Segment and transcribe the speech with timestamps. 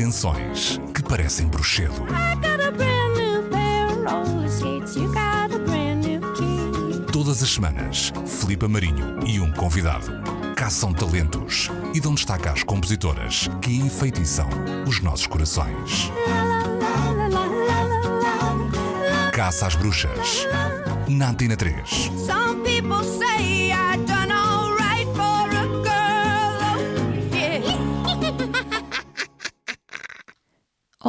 [0.00, 2.06] Canções que parecem bruxedo.
[7.12, 10.10] Todas as semanas, Filipe Marinho e um convidado
[10.56, 14.48] caçam talentos e dão destaque às compositoras que enfeitiçam
[14.88, 16.10] os nossos corações.
[19.34, 20.46] Caça às Bruxas,
[21.08, 22.10] na Antena 3.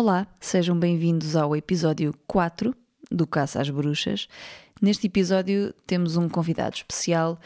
[0.04, 2.76] Olá, sejam bem-vindos ao episódio 4
[3.12, 4.28] do Caça às Bruxas.
[4.82, 7.40] Neste episódio temos um convidado especial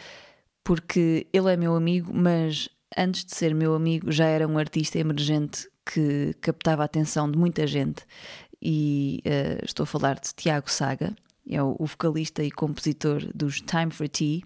[0.64, 4.98] porque ele é meu amigo, mas antes de ser meu amigo já era um artista
[4.98, 8.06] emergente que captava a atenção de muita gente
[8.62, 11.14] e eh, estou a falar de Tiago Saga,
[11.50, 14.40] é o vocalista e compositor dos Time for Tea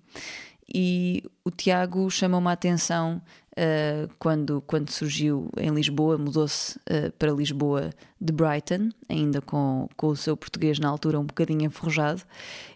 [0.74, 7.32] e o Tiago chamou-me a atenção uh, quando, quando surgiu em Lisboa, mudou-se uh, para
[7.32, 7.90] Lisboa
[8.20, 12.22] de Brighton, ainda com, com o seu português na altura um bocadinho enferrujado,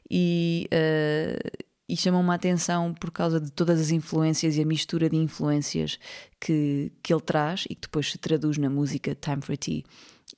[0.09, 5.09] e, uh, e chamou-me a atenção por causa de todas as influências e a mistura
[5.09, 5.99] de influências
[6.39, 9.83] que, que ele traz e que depois se traduz na música Time for Tea.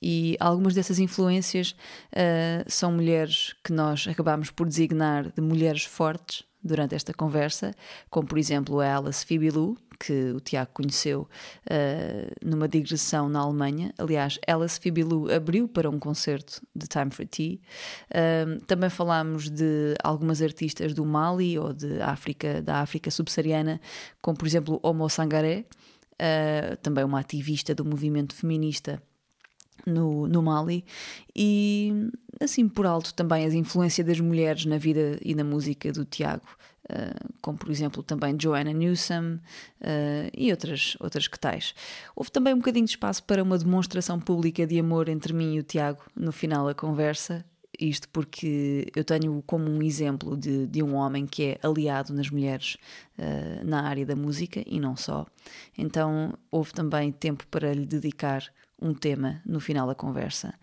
[0.02, 1.74] E algumas dessas influências
[2.12, 7.74] uh, são mulheres que nós acabámos por designar de mulheres fortes durante esta conversa,
[8.10, 13.92] como por exemplo a Alice Fibilou, que o Tiago conheceu uh, numa digressão na Alemanha.
[13.98, 17.58] Aliás, Alice Fibilou abriu para um concerto de Time for Tea.
[18.10, 23.80] Uh, também falámos de algumas artistas do Mali ou de África, da África subsaariana,
[24.20, 25.64] como por exemplo Omo Sangaré,
[26.14, 29.02] uh, também uma ativista do movimento feminista
[29.84, 30.84] no, no Mali
[31.34, 32.10] e
[32.40, 36.46] assim por alto também a influência das mulheres na vida e na música do Tiago,
[36.90, 41.74] uh, como por exemplo também Joanna Newsom uh, e outras, outras que tais.
[42.14, 45.60] Houve também um bocadinho de espaço para uma demonstração pública de amor entre mim e
[45.60, 47.44] o Tiago no final da conversa.
[47.78, 52.30] Isto porque eu tenho como um exemplo de, de um homem que é aliado nas
[52.30, 52.78] mulheres
[53.18, 55.26] uh, na área da música e não só.
[55.76, 58.42] Então houve também tempo para lhe dedicar
[58.80, 60.54] um tema no final da conversa,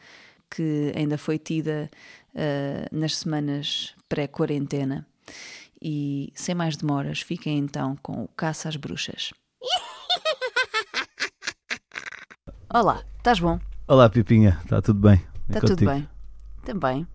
[0.49, 1.89] que ainda foi tida
[2.33, 5.05] uh, nas semanas pré-quarentena.
[5.81, 9.33] E sem mais demoras, fiquem então com o Caça às Bruxas.
[12.73, 13.59] Olá, estás bom?
[13.87, 15.21] Olá, Pipinha, está tudo bem?
[15.47, 15.91] Está tudo contigo?
[15.91, 16.09] bem?
[16.63, 17.07] Também.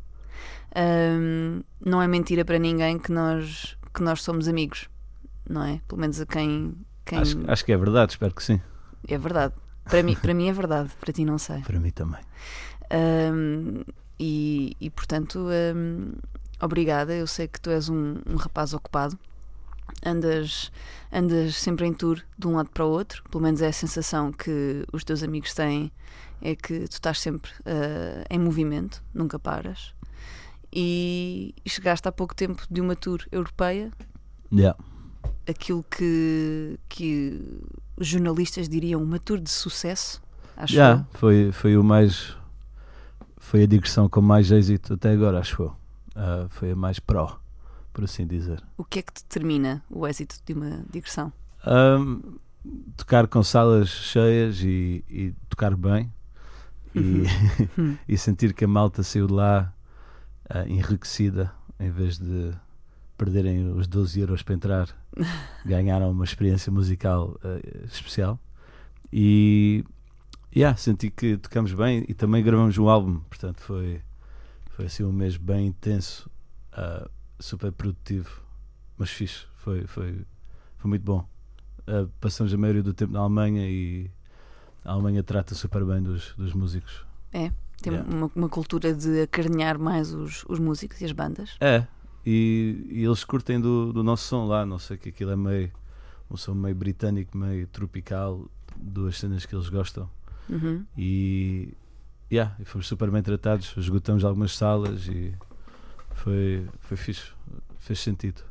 [0.74, 4.88] Ahm, não é mentira para ninguém que nós, que nós somos amigos,
[5.48, 5.80] não é?
[5.88, 6.74] Pelo menos a quem.
[7.06, 7.18] quem...
[7.18, 8.60] Acho, acho que é verdade, espero que sim.
[9.08, 9.54] É verdade.
[9.88, 11.60] Para mim, para mim é verdade, para ti não sei.
[11.60, 12.20] Para mim também.
[12.92, 13.82] Um,
[14.18, 16.12] e, e, portanto, um,
[16.60, 17.14] obrigada.
[17.14, 19.18] Eu sei que tu és um, um rapaz ocupado,
[20.04, 20.70] andas,
[21.12, 24.32] andas sempre em tour de um lado para o outro, pelo menos é a sensação
[24.32, 25.92] que os teus amigos têm,
[26.40, 29.94] é que tu estás sempre uh, em movimento, nunca paras.
[30.72, 33.90] E, e chegaste há pouco tempo de uma tour europeia,
[34.50, 34.78] Yeah.
[35.46, 37.60] aquilo que, que
[37.98, 40.22] os jornalistas diriam uma tour de sucesso,
[40.56, 41.18] acho Yeah, eu.
[41.18, 42.36] foi, foi o mais.
[43.38, 45.76] Foi a digressão com mais êxito até agora, acho eu.
[46.14, 47.38] Ah, foi a mais pró,
[47.92, 48.62] por assim dizer.
[48.76, 51.32] O que é que determina o êxito de uma digressão?
[51.64, 52.20] Ahm,
[52.96, 56.12] tocar com salas cheias e, e tocar bem
[56.94, 57.22] e,
[57.78, 57.96] Hum.
[58.08, 59.72] e sentir que a malta saiu de lá
[60.48, 62.52] ah, enriquecida em vez de
[63.16, 64.88] perderem os 12 euros para entrar,
[65.64, 68.38] ganharam uma experiência musical ah, especial
[69.12, 69.84] e
[70.54, 74.00] yeah, senti que tocamos bem e também gravamos um álbum, portanto foi,
[74.70, 76.30] foi assim um mês bem intenso,
[76.72, 77.08] ah,
[77.38, 78.42] super produtivo,
[78.96, 80.24] mas fixe, foi, foi,
[80.76, 81.26] foi muito bom.
[81.86, 84.10] Uh, passamos a maioria do tempo na Alemanha e
[84.84, 87.06] a Alemanha trata super bem dos, dos músicos.
[87.32, 88.14] É, tem Yeah.
[88.14, 91.56] uma, uma cultura de acarinhar mais os, os músicos e as bandas.
[91.60, 91.86] É,
[92.30, 95.72] e, e eles curtem do, do nosso som lá, não sei que aquilo é meio
[96.30, 98.44] um som meio britânico, meio tropical,
[98.76, 100.10] duas cenas que eles gostam.
[100.46, 100.84] Uhum.
[100.94, 101.72] E,
[102.30, 105.34] yeah, fomos super bem tratados, esgotamos algumas salas e
[106.10, 107.32] foi, foi fixe,
[107.78, 108.42] fez sentido.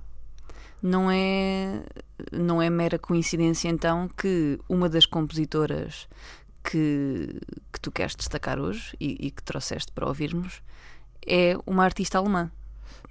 [0.81, 1.83] Não é,
[2.31, 6.07] não é mera coincidência então que uma das compositoras
[6.63, 7.39] que,
[7.71, 10.63] que tu queres destacar hoje e, e que trouxeste para ouvirmos
[11.27, 12.49] é uma artista alemã.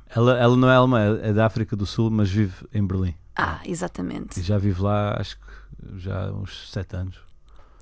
[0.08, 3.14] Ela, ela não é alemã, é da África do Sul, mas vive em Berlim.
[3.36, 4.40] Ah, exatamente.
[4.40, 7.18] E já vive lá, acho que já há uns sete anos.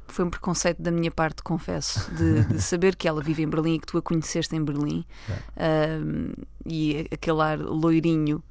[0.08, 3.75] Foi um preconceito da minha parte, confesso, de, de saber que ela vive em Berlim
[3.75, 5.05] e que tu a conheceste em Berlim.
[5.56, 6.32] Um,
[6.67, 8.43] e aquele ar loirinho,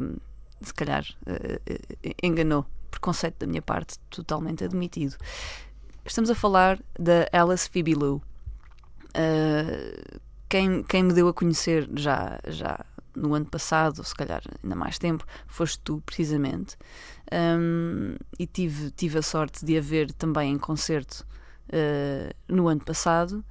[0.00, 0.16] um,
[0.60, 2.66] se calhar, uh, enganou.
[2.90, 5.16] Preconceito da minha parte, totalmente admitido.
[6.04, 8.22] Estamos a falar da Alice Phoebe Lou.
[9.16, 10.20] Uh,
[10.52, 12.84] quem, quem me deu a conhecer já, já
[13.16, 16.76] no ano passado, ou se calhar ainda mais tempo, foste tu, precisamente.
[17.32, 21.26] Um, e tive, tive a sorte de a ver também em concerto
[21.68, 23.42] uh, no ano passado.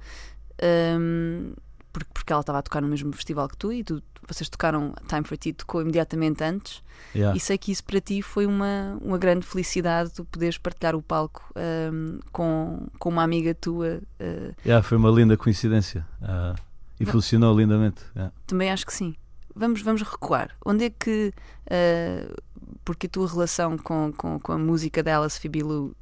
[0.62, 1.54] Um,
[1.92, 4.94] porque, porque ela estava a tocar no mesmo festival que tu e tu, vocês tocaram
[5.08, 6.84] Time for Tea, tocou imediatamente antes.
[7.16, 7.36] Yeah.
[7.36, 11.02] E sei que isso para ti foi uma, uma grande felicidade tu poderes partilhar o
[11.02, 14.00] palco um, com, com uma amiga tua.
[14.20, 16.54] Uh, Yeah, foi uma linda coincidência ah,
[17.02, 18.02] e funcionou lindamente.
[18.14, 18.32] yeah.
[18.46, 19.14] também acho que sim.
[19.54, 20.50] Vamos, vamos recuar.
[20.64, 21.32] Onde é que.
[21.66, 22.42] uh,
[22.84, 25.40] porque a tua relação com, com, com a música da Alice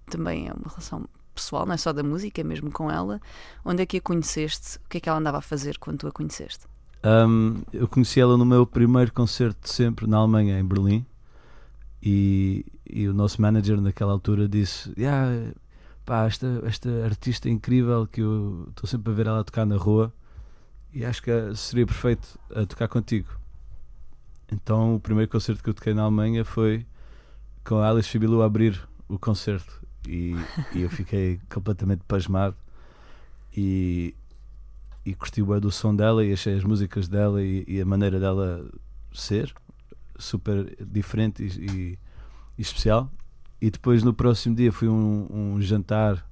[0.06, 1.04] também é uma relação
[1.34, 3.20] pessoal, não é só da música, é mesmo com ela.
[3.64, 4.78] Onde é que a conheceste?
[4.78, 6.66] O que é que ela andava a fazer quando tu a conheceste?
[7.04, 11.06] Um, eu conheci ela no meu primeiro concerto de sempre na Alemanha, em Berlim,
[12.02, 15.52] e, e o nosso manager naquela altura disse: yeah,
[16.04, 20.12] pá, esta, esta artista incrível que eu estou sempre a ver ela tocar na rua
[20.92, 23.28] e acho que seria perfeito a tocar contigo.
[24.50, 26.86] Então o primeiro concerto que eu toquei na Alemanha foi
[27.64, 30.34] com a Alice Fibilu a abrir o concerto e,
[30.74, 32.56] e eu fiquei completamente pasmado
[33.56, 34.14] e,
[35.04, 38.18] e curti o do som dela e achei as músicas dela e, e a maneira
[38.18, 38.68] dela
[39.12, 39.52] ser
[40.18, 41.98] super diferente e, e-
[42.58, 43.10] e especial.
[43.60, 46.26] E depois no próximo dia fui um, um jantar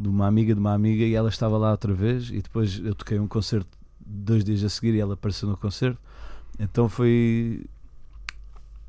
[0.00, 2.94] de uma amiga de uma amiga e ela estava lá outra vez e depois eu
[2.94, 3.68] toquei um concerto
[4.04, 6.00] dois dias a seguir e ela apareceu no concerto.
[6.58, 7.64] Então foi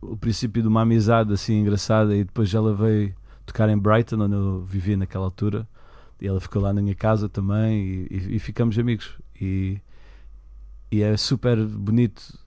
[0.02, 3.14] o princípio de uma amizade assim engraçada e depois ela veio
[3.46, 5.68] tocar em Brighton onde eu vivia naquela altura
[6.20, 9.80] e ela ficou lá na minha casa também e, e- e ficamos amigos e,
[10.92, 12.40] e é super bonito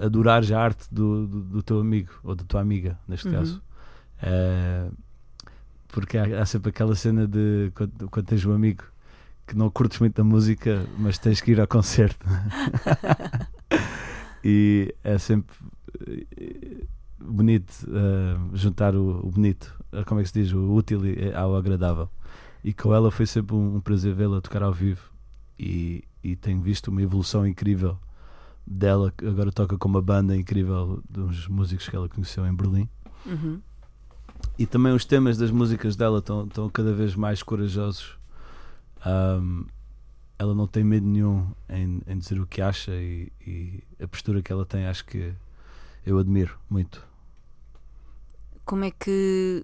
[0.00, 3.34] adorares a arte do, do, do teu amigo ou da tua amiga neste Uhum.
[3.34, 3.62] caso
[4.22, 4.88] É,
[5.94, 8.82] porque há, há sempre aquela cena de quando, quando tens um amigo
[9.46, 12.26] que não curtes muito da música mas tens que ir ao concerto.
[14.46, 15.56] E é sempre
[16.06, 16.84] eh,
[17.18, 21.00] bonito eh, juntar o, o bonito eh, como é que se diz, o útil
[21.34, 22.10] ao agradável.
[22.62, 25.10] E com ela foi sempre um, um prazer vê-la tocar ao vivo.
[25.58, 27.96] E, e tenho visto uma evolução incrível
[28.66, 32.54] dela, que agora toca com uma banda incrível de uns músicos que ela conheceu em
[32.54, 32.88] Berlim.
[33.24, 33.60] Uhum.
[34.58, 38.16] E também os temas das músicas dela estão, estão cada vez mais corajosos
[39.04, 39.66] Ahm,
[40.38, 44.42] ela não tem medo nenhum em, em dizer o que acha e, e a postura
[44.42, 45.32] que ela tem acho que
[46.06, 47.06] eu admiro muito
[48.64, 49.62] Como é que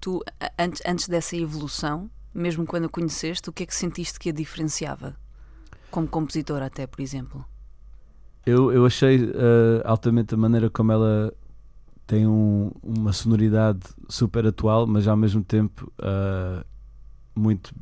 [0.00, 0.24] tu,
[0.58, 4.32] antes, antes dessa evolução, mesmo quando a conheceste, o que é que sentiste que a
[4.32, 5.14] diferenciava?
[5.90, 7.44] Como compositora, até, por exemplo.
[8.46, 11.34] Eu, eu achei eh, altamente a maneira como ela
[12.10, 13.78] tem um- uma sonoridade
[14.08, 16.64] super atual, mas ao mesmo tempo eh,
[17.36, 17.72] muito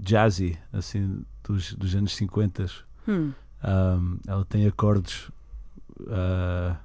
[0.00, 2.66] jazzy, assim, dos, dos anos 50.
[3.08, 3.32] Hum,
[3.64, 5.28] Um, ela tem acordes
[6.02, 6.76] uh,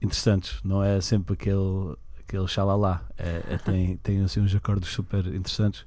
[0.00, 5.26] interessantes, não é sempre aquele, aquele xalala, é, é- tem, tem assim, uns acordes super
[5.26, 5.84] interessantes.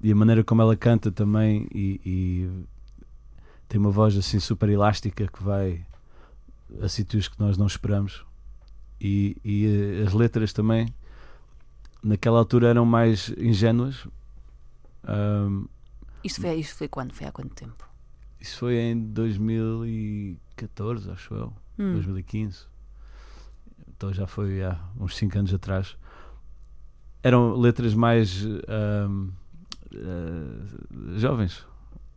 [0.00, 2.64] E a maneira como ela canta também e, e
[3.68, 5.84] tem uma voz assim super elástica que vai
[6.80, 8.24] a sítios que nós não esperamos
[9.00, 10.92] e, e eh, as letras também
[12.02, 14.06] naquela altura eram mais ingênuas
[15.08, 15.66] Um,
[16.22, 17.14] isto, foi, isto foi quando?
[17.14, 17.88] Foi há quanto tempo?
[18.40, 22.66] isso foi em 2014, acho eu, Hum, 2015.
[23.88, 25.96] Então já foi há uns 5 anos atrás.
[27.22, 29.30] Eram letras mais ahm,
[29.94, 31.64] ah, jovens.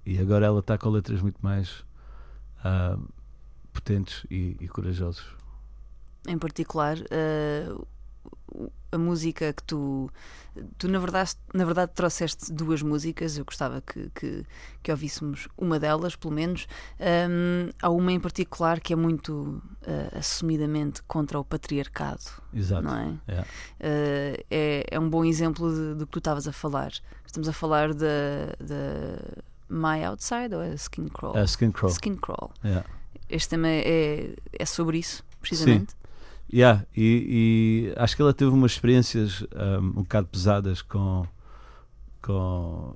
[0.06, 1.86] E agora ela está com letras muito mais
[2.64, 3.06] ahm,
[3.72, 5.24] potentes e, e corajosas.
[6.28, 6.98] Em particular,
[8.54, 10.10] o- a música que tu.
[10.78, 13.38] Tu, na verdade, na verdade, trouxeste duas músicas.
[13.38, 14.46] Eu gostava que, que,
[14.84, 16.68] que ouvíssemos uma delas, pelo menos.
[17.00, 22.24] Ahm, há uma em particular que é muito eh, assumidamente contra o patriarcado.
[22.54, 22.84] Exato.
[22.84, 23.18] não é?
[23.30, 23.48] Yeah.
[23.80, 26.92] Eh, é, é um bom exemplo do que tu estavas a falar.
[27.26, 31.38] Estamos a falar da da My Outside ou é Skin Crawl?
[31.38, 31.94] A Skin Crawl.
[31.94, 32.52] Skin Crawl.
[32.66, 32.86] Yeah.
[33.30, 35.96] Este tema é, é sobre isso, precisamente.
[36.54, 41.26] Yeah, e, e acho que ela teve umas experiências um, um bocado pesadas com,
[42.22, 42.96] com,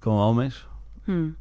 [0.00, 0.66] com homens.
[1.08, 1.32] Hum,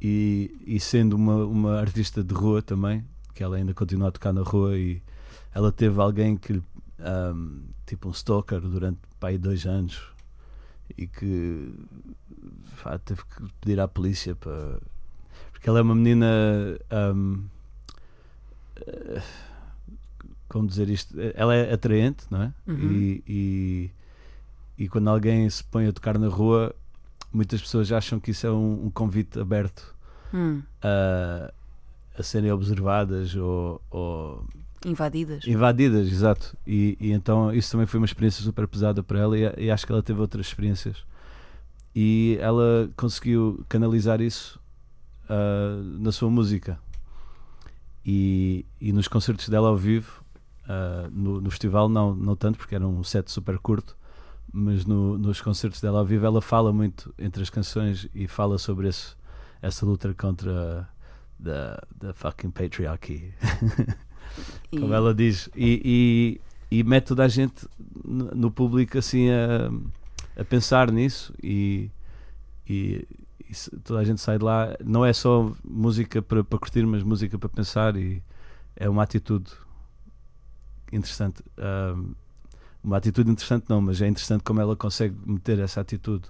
[0.00, 3.04] e, e sendo uma, uma artista de rua também,
[3.34, 5.02] que ela ainda continua a tocar na rua e
[5.52, 6.62] ela teve alguém que
[7.00, 10.00] um, tipo um stalker durante pá, aí dois anos
[10.96, 11.74] e que
[12.82, 14.80] pá, teve que pedir à polícia para
[15.50, 16.26] porque ela é uma menina
[17.14, 17.44] um,
[18.76, 19.22] eh,
[20.56, 22.78] como dizer isto ela é atraente não é Uhum.
[22.90, 23.90] e, e,
[24.78, 26.74] e quando alguém se põe a tocar na rua,
[27.32, 29.94] muitas pessoas acham que isso é um, um convite aberto
[30.32, 31.52] Hum, a,
[32.18, 34.44] a serem observadas ou, ou
[34.84, 35.46] invadidas.
[35.46, 36.56] invadidas, exato.
[36.66, 39.84] E, e então isso também foi uma experiência super pesada para ela e, e acho
[39.86, 41.04] que ela teve outras experiências.
[41.94, 44.58] E ela conseguiu canalizar isso
[45.28, 46.78] ah, na sua música.
[48.04, 50.22] E, e nos concertos dela ao vivo,
[50.68, 53.96] ah, no, no festival não, não tanto, porque era um set super curto,
[54.52, 58.58] mas no- nos concertos dela ao vivo ela fala muito entre as canções e fala
[58.58, 59.14] sobre esse,
[59.62, 60.88] essa luta contra
[61.38, 63.32] da da fucking patriarchy.
[64.72, 67.66] E- como ela diz, e, e, e mete toda a gente
[68.04, 69.70] no público assim a,
[70.40, 71.90] a pensar nisso e,
[72.68, 73.06] e,
[73.48, 73.54] e
[73.84, 74.76] toda a gente sai de lá.
[74.84, 78.20] Não é só música para, para curtir, mas música para pensar e
[78.74, 79.50] é uma atitude
[80.92, 81.42] interessante.
[82.82, 86.28] Uma atitude interessante não, mas é interessante como ela consegue meter essa atitude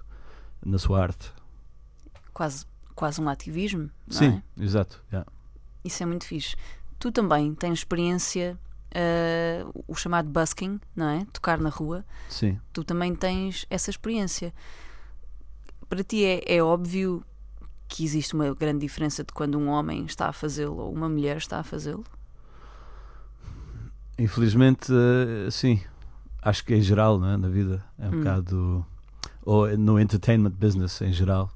[0.65, 1.31] na sua arte.
[2.33, 4.63] quase, quase um ativismo, não Sim, é?
[4.63, 5.03] exato.
[5.11, 5.29] yeah.
[5.83, 6.55] Isso é muito fixe.
[6.99, 8.57] Tu também tens experiência,
[8.91, 11.25] eh, o chamado busking, não é?
[11.31, 12.03] Tocar na rua.
[12.27, 12.59] Sim.
[12.73, 14.51] Tu também tens essa experiência.
[15.87, 17.23] Para ti é, é óbvio
[17.87, 21.37] que existe uma grande diferença de quando um homem está a fazê-lo ou uma mulher
[21.37, 22.03] está a fazê-lo?
[24.17, 25.79] Infelizmente, eh, sim.
[26.41, 27.37] Acho que em geral, não é?
[27.37, 28.17] na vida, é um Hum.
[28.19, 28.85] bocado.
[29.43, 31.51] Ou no entertainment business em geral.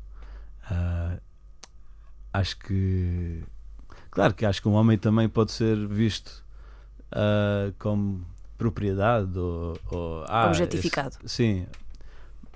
[0.70, 1.18] ah,
[2.34, 3.44] acho que.
[4.10, 6.44] Claro que acho que um homem também pode ser visto
[7.12, 8.26] ah, como
[8.58, 9.78] propriedade ou.
[9.90, 11.18] ou ah, Objetificado.
[11.24, 11.68] esse- sim.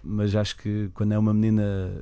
[0.03, 2.01] Mas acho que quando é uma menina.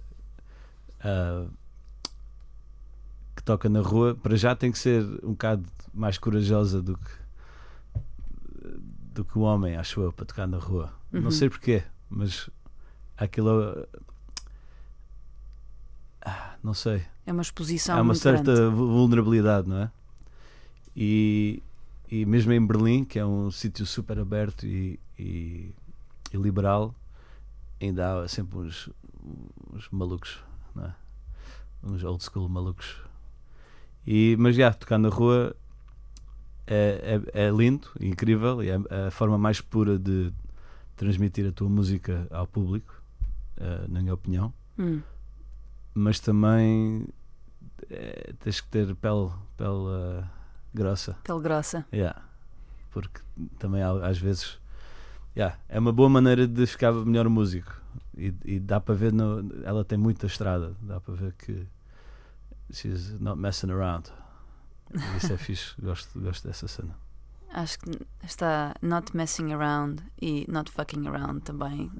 [3.35, 7.11] que toca na rua, para já tem que ser um bocado mais corajosa do que
[9.13, 10.91] do que o homem, acho eu, para tocar na rua.
[11.11, 11.21] Uhum.
[11.21, 12.49] Não sei porquê, mas
[13.17, 13.85] aquilo.
[16.21, 17.03] ah, Não sei.
[17.25, 18.75] É uma exposição Há uma certa grande.
[18.75, 19.91] vu- vulnerabilidade, não é?
[20.95, 21.61] E,
[22.11, 25.73] e mesmo em Berlim, que é um sítio super aberto e, e,
[26.31, 26.93] e liberal,
[27.81, 28.89] ainda há sempre uns,
[29.73, 30.39] uns malucos,
[30.75, 30.95] não é?
[31.83, 33.01] Uns old school malucos.
[34.05, 35.55] E, mas já, tocar na rua
[36.67, 40.31] é, é, é lindo, incrível, e é a forma mais pura de
[40.95, 42.93] transmitir a tua música ao público,
[43.57, 45.01] eh, na minha opinião Hum,
[45.93, 47.05] mas também
[47.89, 49.85] eh, tens que ter pele, pele
[50.19, 50.23] eh,
[50.73, 51.17] grossa.
[51.23, 51.85] pele grossa.
[51.93, 52.21] Yeah.
[52.91, 53.21] Porque
[53.59, 54.59] também há- às vezes
[55.35, 57.71] yeah, é uma boa maneira de ficar melhor músico.
[58.17, 61.67] E, e dá para ver, no, ela tem muita estrada, dá para ver que
[62.71, 64.09] she's not messing around.
[65.17, 66.95] Isso é fixe, gosto, gosto dessa cena.
[67.49, 67.91] Acho que
[68.23, 71.91] está not messing around e not fucking around também,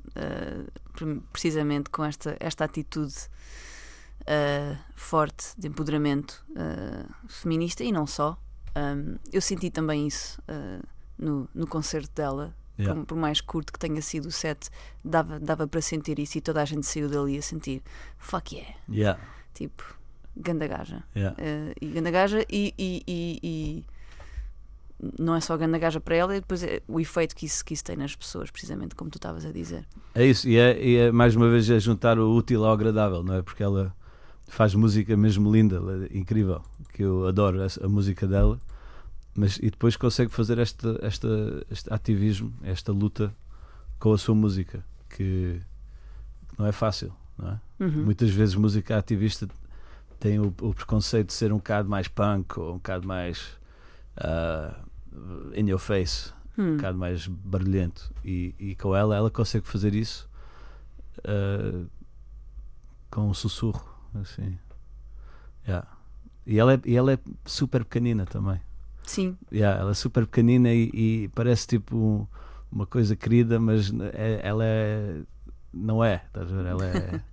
[0.94, 3.14] pre- precisamente com esta, esta atitude
[4.26, 8.38] eh, forte de empoderamento eh, feminista e não só.
[8.76, 10.42] Um, eu senti também isso
[11.18, 13.02] no, no concerto dela, Yeah.
[13.02, 14.68] por, por mais curto que tenha sido o set,
[15.06, 17.84] dava, dava para sentir isso e toda a gente saiu dali a sentir
[18.18, 19.22] fuck yeah, Yeah,
[19.54, 19.84] tipo,
[20.36, 21.04] ganda gaja.
[21.16, 21.36] yeah.
[21.40, 23.86] Eh, e ganda gaja e, e, e- e
[25.20, 27.74] não é só ganda gaja para ela, e depois é o efeito que isso, que
[27.74, 29.86] isso tem nas pessoas, precisamente como tu estavas a dizer.
[30.16, 33.22] É isso, e é, e é, mais uma vez é juntar o útil ao agradável,
[33.24, 33.42] não é?
[33.42, 33.94] Porque ela
[34.48, 36.62] faz música mesmo linda, é incrível,
[36.94, 38.60] que eu adoro a música dela,
[39.36, 41.28] mas e depois consegue fazer esta, esta,
[41.70, 43.34] este ativismo, esta luta
[44.00, 45.60] com a sua música, que,
[46.50, 47.60] que não é fácil, não é?
[47.84, 48.06] Uhum.
[48.06, 49.48] Muitas vezes música ativista
[50.24, 53.58] tem o, o preconceito de ser um bocado mais punk ou um bocado mais
[54.18, 54.74] ah,
[55.54, 56.74] in your face Hum.
[56.74, 60.30] um bocado mais barulhento e, e com ela ela consegue fazer isso
[61.26, 61.86] ah,
[63.12, 63.84] com um sussurro
[64.16, 64.58] assim
[65.68, 65.88] Yeah.
[66.46, 68.60] e, ela é, e ela é super pequenina também
[69.06, 72.28] Sim, Yeah, ela é super pequenina e, e parece tipo um-
[72.72, 75.22] uma coisa querida mas é- ela é
[75.74, 76.66] não é estás a ver?
[76.66, 77.22] ela é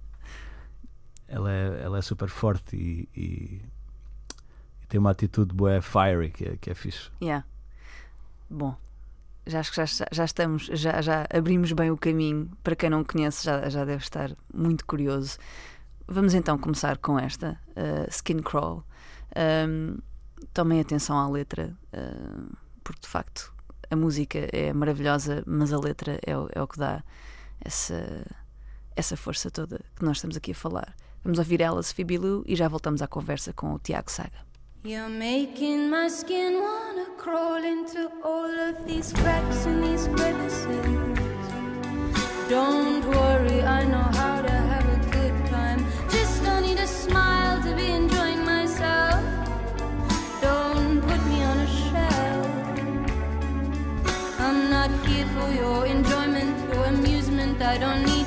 [1.31, 3.63] ela é, ela é super forte e, e-
[4.83, 7.45] e tem uma atitude boa fiery que é, que é fixe yeah.
[8.51, 8.77] Bom,
[9.47, 12.51] já acho que já, já estamos, já, já abrimos bem o caminho.
[12.65, 15.39] Para quem não conhece, já, já deve estar muito curioso.
[16.09, 18.85] Vamos então começar com esta, uh, Skin Crawl.
[19.69, 19.99] Um,
[20.53, 23.55] tomem atenção à letra, uh, porque de facto
[23.89, 27.05] a música é maravilhosa, mas a letra é, o- é o que dá
[27.65, 28.27] essa,
[28.97, 30.93] essa força toda que nós estamos aqui a falar.
[31.23, 34.49] Vamos ouvir Alice Phoebe Lou e já voltamos à conversa com o Tiago Saga.
[34.83, 40.67] You're making my skin wanna crawl into all of these cracks and these crevices.
[42.49, 45.85] Don't worry, I know how to have a good time.
[46.09, 49.23] Just don't need a smile to be enjoying myself.
[50.41, 52.49] Don't put me on a shelf.
[54.41, 57.61] I'm not here for your enjoyment, your amusement.
[57.61, 58.20] I don't need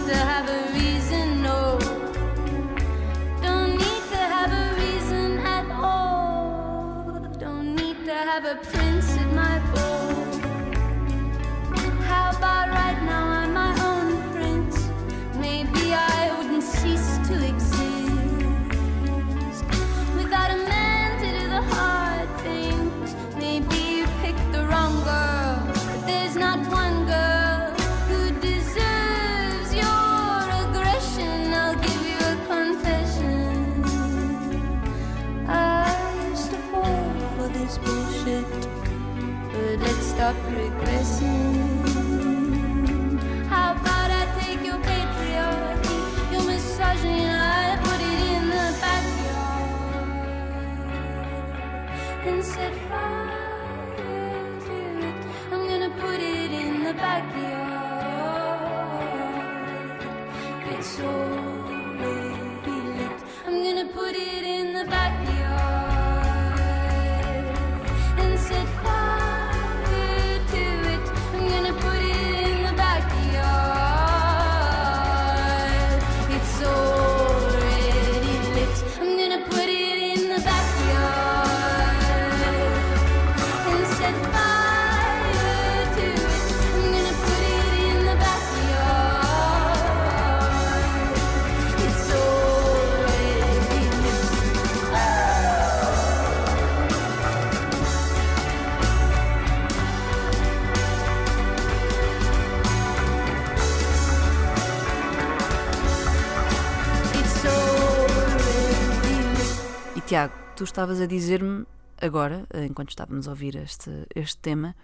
[110.56, 111.66] tu estavas a dizer-me
[112.00, 114.76] agora, enquanto estávamos a ouvir este, este tema,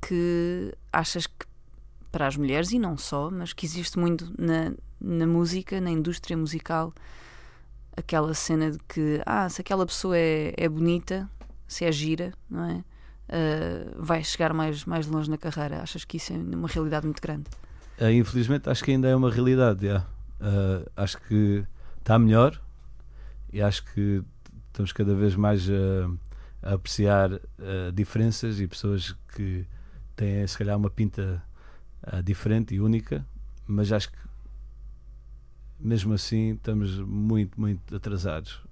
[0.00, 1.46] que achas que
[2.12, 6.36] para as mulheres, e não só, mas que existe muito na, na música, na indústria
[6.36, 6.92] musical,
[7.96, 11.28] aquela cena de que, ah, se aquela pessoa é, é bonita,
[11.68, 12.84] se é gira, não é?
[13.28, 15.80] Ah, vai chegar mais, mais longe na carreira.
[15.80, 17.44] Achas que isso é uma realidade muito grande?
[18.00, 19.86] Ah, infelizmente acho que ainda é uma realidade.
[19.86, 20.04] já.
[20.40, 21.64] Ah, acho que
[22.00, 22.60] está melhor
[23.52, 24.22] e acho que
[24.80, 29.66] estamos cada vez mais a, a apreciar ah, diferenças e pessoas que
[30.16, 31.42] têm se calhar uma pinta
[32.02, 33.26] ah, diferente e única,
[33.66, 34.18] mas acho que
[35.78, 38.62] mesmo assim estamos muito, muito atrasados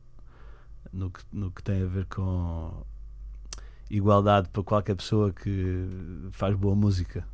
[0.92, 2.84] no que, no que tem a ver com
[3.90, 7.26] igualdade para qualquer pessoa que faz boa música.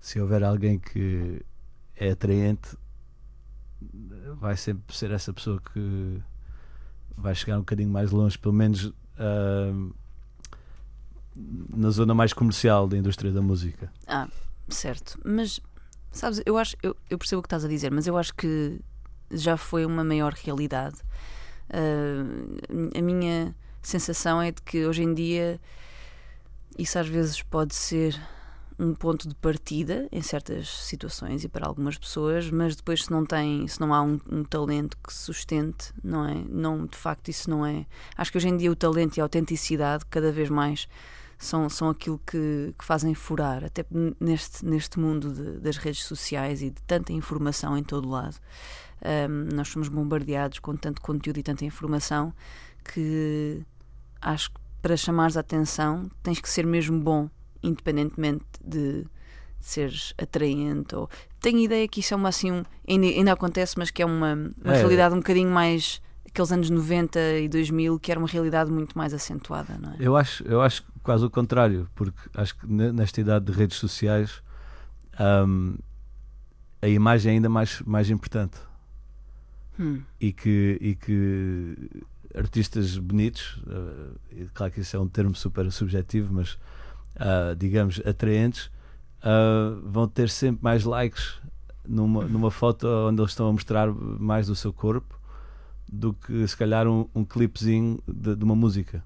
[0.00, 1.44] Se houver alguém que
[1.96, 2.76] é atraente,
[4.38, 6.22] vai sempre ser essa pessoa que
[7.16, 9.72] vai chegar um bocadinho mais longe, pelo menos ah,
[11.34, 13.90] na zona mais comercial da indústria da música.
[14.06, 14.28] Ah,
[14.68, 15.18] certo.
[15.24, 15.60] Mas,
[16.10, 18.80] sabes, eu acho, eu, eu percebo o que estás a dizer, mas eu acho que
[19.30, 20.96] já foi uma maior realidade.
[21.70, 25.60] Ah, a minha sensação é de que hoje em dia
[26.78, 28.20] isso às vezes pode ser
[28.78, 33.24] um ponto de partida em certas situações e para algumas pessoas, mas depois se não
[33.24, 36.34] tem, se não há um, um talento que sustente, não é?
[36.48, 37.86] Não, de facto isso não é.
[38.16, 40.86] Acho que hoje em dia o talento e a autenticidade cada vez mais
[41.38, 43.84] são, são aquilo que, que fazem furar, até
[44.20, 48.36] neste, neste mundo de- das redes sociais e de tanta informação em todo lado.
[49.02, 52.32] Ahm, nós somos bombardeados com tanto conteúdo e tanta informação
[52.92, 53.62] que
[54.20, 57.28] acho que para chamares a atenção tens que ser mesmo bom,
[57.62, 59.08] independentemente de, de
[59.60, 60.94] seres atraente.
[60.94, 61.08] Ou...
[61.40, 64.34] Tenho ideia que isso é uma assim, um- ainda, ainda acontece, mas que é uma,
[64.34, 64.78] uma É.
[64.78, 69.14] realidade um bocadinho mais aqueles anos 90 e 2000, que era uma realidade muito mais
[69.14, 69.96] acentuada, não é?
[69.98, 73.78] Eu acho, eu acho quase o contrário, porque acho que ne- nesta idade de redes
[73.78, 74.42] sociais
[75.18, 75.76] ahm,
[76.82, 78.58] a imagem é ainda mais, mais importante
[79.78, 81.76] Hum, e que, e que
[82.34, 83.60] artistas bonitos,
[84.30, 86.58] e claro que isso é um termo super subjetivo, mas
[87.18, 88.70] ah, digamos atraentes,
[89.22, 91.40] ah, vão ter sempre mais likes
[91.86, 95.18] numa, numa foto onde eles estão a mostrar mais do seu corpo
[95.88, 99.04] do que se calhar um, um clipezinho de, de uma música.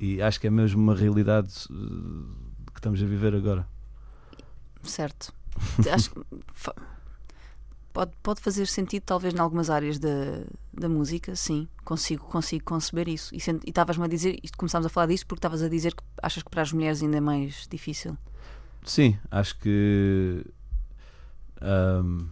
[0.00, 3.66] E acho que é mesmo uma realidade uh, que estamos a viver agora.
[4.82, 5.32] certo.
[5.92, 6.10] Acho
[7.94, 11.66] pode, pode fazer sentido, talvez, em algumas áreas da, da música, sim.
[11.82, 13.34] Consigo, consigo conceber isso.
[13.34, 16.42] E estavas-me a dizer, isto começámos a falar disso porque estavas a dizer que achas
[16.42, 18.18] que para as mulheres ainda é mais difícil.
[18.84, 20.44] Sim, acho que
[21.64, 22.28] Um,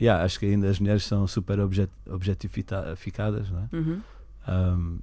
[0.00, 3.76] yeah, acho que ainda as mulheres são super objet, objetificadas, não é?
[3.76, 4.02] Uhum.
[4.48, 4.98] Um,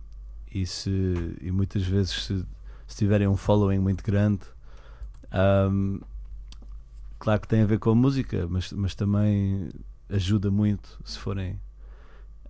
[0.51, 2.45] e, se, e muitas vezes, se,
[2.85, 4.41] se tiverem um following muito grande,
[5.71, 6.01] um,
[7.19, 9.69] claro que tem a ver com a música, mas, mas também
[10.09, 11.59] ajuda muito se forem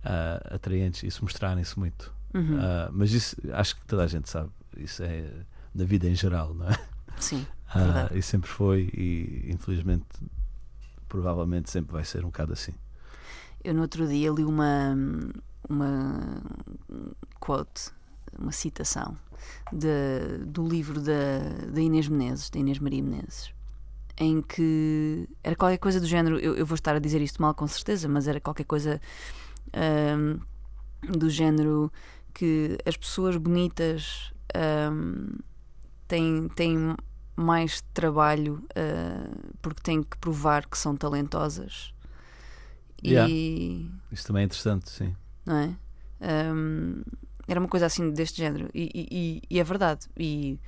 [0.02, 2.12] ah, atraentes e se mostrarem-se muito.
[2.34, 2.58] Uhum.
[2.58, 4.50] Ah, mas isso acho que toda a gente sabe.
[4.76, 5.30] Isso é
[5.74, 6.78] na vida em geral, não é?
[7.18, 8.18] Sim, verdade.
[8.18, 10.06] e sempre foi, e infelizmente,
[11.08, 12.72] provavelmente sempre vai ser um bocado assim.
[13.62, 14.96] Eu no outro dia li uma,
[15.68, 16.40] uma
[17.38, 17.90] quote,
[18.38, 19.16] uma citação
[19.72, 23.52] de, do livro da, da Inês Menezes, da Inês Maria Menezes,
[24.20, 27.54] em que era qualquer coisa do género, eu, eu vou estar a dizer isto mal
[27.54, 29.00] com certeza, mas era qualquer coisa
[29.72, 30.38] ahm,
[31.18, 31.92] do género
[32.34, 35.38] que as pessoas bonitas ahm,
[36.08, 36.96] têm, têm
[37.36, 39.30] mais trabalho ah,
[39.62, 41.94] porque têm que provar que são talentosas.
[43.02, 43.28] Yeah.
[43.28, 45.14] E Isso também é interessante, sim.
[45.46, 45.76] não é?
[46.52, 47.02] Hum,
[47.48, 50.06] era uma coisa assim deste género e, e- e- e é verdade.
[50.16, 50.58] E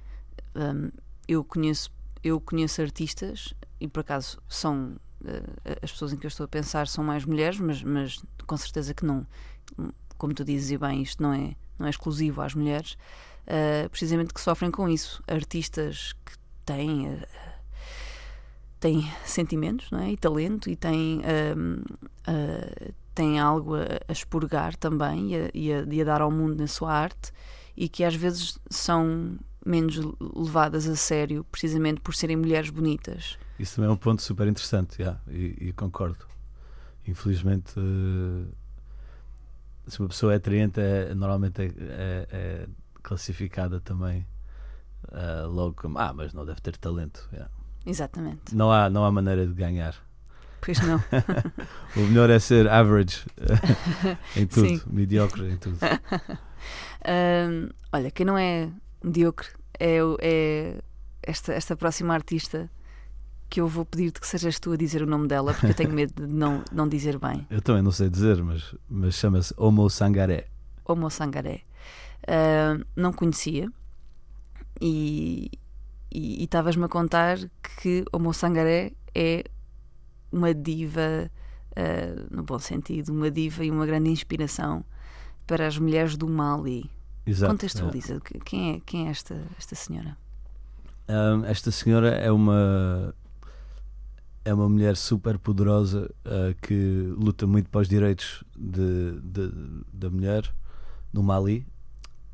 [0.57, 0.91] hum,
[1.29, 1.91] eu conheço
[2.23, 6.49] eu conheço artistas e por acaso são eh, as pessoas em que eu estou a
[6.49, 9.27] pensar são mais mulheres, mas, mas com certeza que não,
[10.19, 12.97] como tu dizes e bem, isto não é não é exclusivo às mulheres,
[13.47, 15.23] eh, precisamente que sofrem com isso.
[15.27, 16.33] Artistas que
[16.65, 17.29] têm eh,
[18.79, 20.11] têm sentimentos não é?
[20.13, 25.85] e talento e têm eh, têm algo a, a expurgar também e a, e, a,
[25.91, 27.33] e a dar ao mundo na sua arte
[27.77, 29.97] e que às vezes são menos
[30.35, 33.39] levadas a sério precisamente por serem mulheres bonitas.
[33.59, 36.25] Isso também é um ponto super interessante, yeah, e, e concordo.
[37.07, 38.47] Infelizmente, eh,
[39.87, 42.67] se uma pessoa é atraente, é, normalmente é, é- é
[43.03, 44.27] classificada também
[45.13, 47.29] eh, logo como ah, mas não deve ter talento.
[47.33, 47.51] yeah.
[47.85, 48.55] Exatamente.
[48.55, 49.97] Não, há, não há maneira de ganhar.
[50.61, 51.03] Pois não.
[51.97, 53.25] O melhor é ser average
[54.37, 54.81] em tudo, Sim.
[54.87, 55.79] mediocre em tudo.
[57.93, 58.71] Olha, quem não é
[59.03, 60.79] mediocre é, é
[61.23, 62.71] esta, esta próxima artista
[63.49, 65.93] que eu vou pedir-te que sejas tu a dizer o nome dela porque eu tenho
[65.93, 67.47] medo de não, não dizer bem.
[67.51, 70.47] Eu também não sei dizer, mas, mas chama-se Homo Sangaré.
[70.87, 71.61] Homo Sangaré.
[72.27, 73.69] Hum, não conhecia
[74.81, 75.51] e
[76.11, 77.39] estavas-me a contar
[77.81, 79.45] que Homo Sangaré é
[80.31, 81.31] uma diva,
[81.77, 84.85] ah, no bom sentido, uma diva e uma grande inspiração
[85.47, 86.91] para as mulheres do Mali.
[87.27, 87.53] Exato.
[87.53, 90.17] Contextualiza, que- quem é, quem é esta, esta senhora?
[91.09, 93.15] Um, esta senhora é uma
[94.45, 99.53] é uma mulher super poderosa uh, que luta muito para os direitos de, de-
[99.93, 100.53] da mulher
[101.13, 101.65] no Mali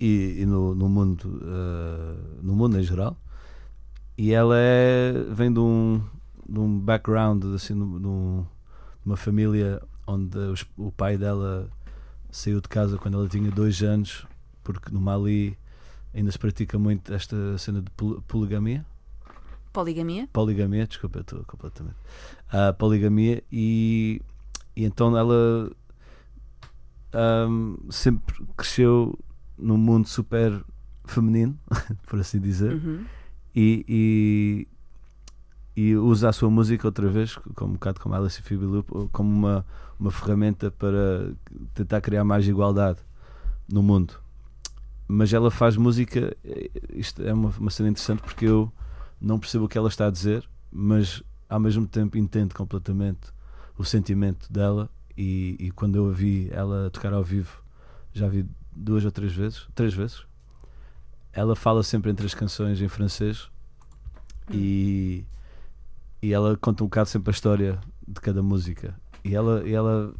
[0.00, 3.14] e, e no, no mundo uh, no mundo em geral
[4.16, 6.02] e ela é vem de um,
[6.48, 11.68] de um background assim de de um- de uma família onde os- o pai dela
[12.30, 14.26] saiu de casa quando ela tinha dois anos
[14.72, 15.56] porque no Mali
[16.14, 18.84] ainda se pratica muito esta cena de pol- poligamia.
[19.72, 20.28] Poligamia?
[20.32, 21.96] Poligamia, desculpa, eu estou completamente.
[22.50, 24.20] Ah, poligamia e,
[24.76, 25.70] e então ela
[27.12, 29.18] ahm, sempre cresceu
[29.56, 30.64] num mundo super
[31.04, 31.58] feminino,
[32.06, 33.04] por assim dizer, Uhum.
[33.54, 33.84] e,
[35.76, 39.08] e, e usa a sua música outra vez, como um bocado como Alice Phoebe Loop,
[39.12, 39.64] como uma,
[39.98, 41.32] uma ferramenta para
[41.74, 42.98] tentar criar mais igualdade
[43.70, 44.14] no mundo.
[45.08, 48.70] Mas ela faz música, eh, isto é uma, uma cena interessante porque eu
[49.18, 53.32] não percebo o que ela está a dizer, mas ao mesmo tempo entendo completamente
[53.78, 54.90] o sentimento dela.
[55.16, 57.62] E, e quando eu a vi ela tocar ao vivo,
[58.12, 60.22] já vi duas ou três vezes, três vezes.
[61.32, 63.48] Ela fala sempre entre as canções em francês
[64.50, 65.24] e,
[66.22, 68.94] e ela conta um bocado sempre a história de cada música.
[69.24, 70.14] E ela, e ela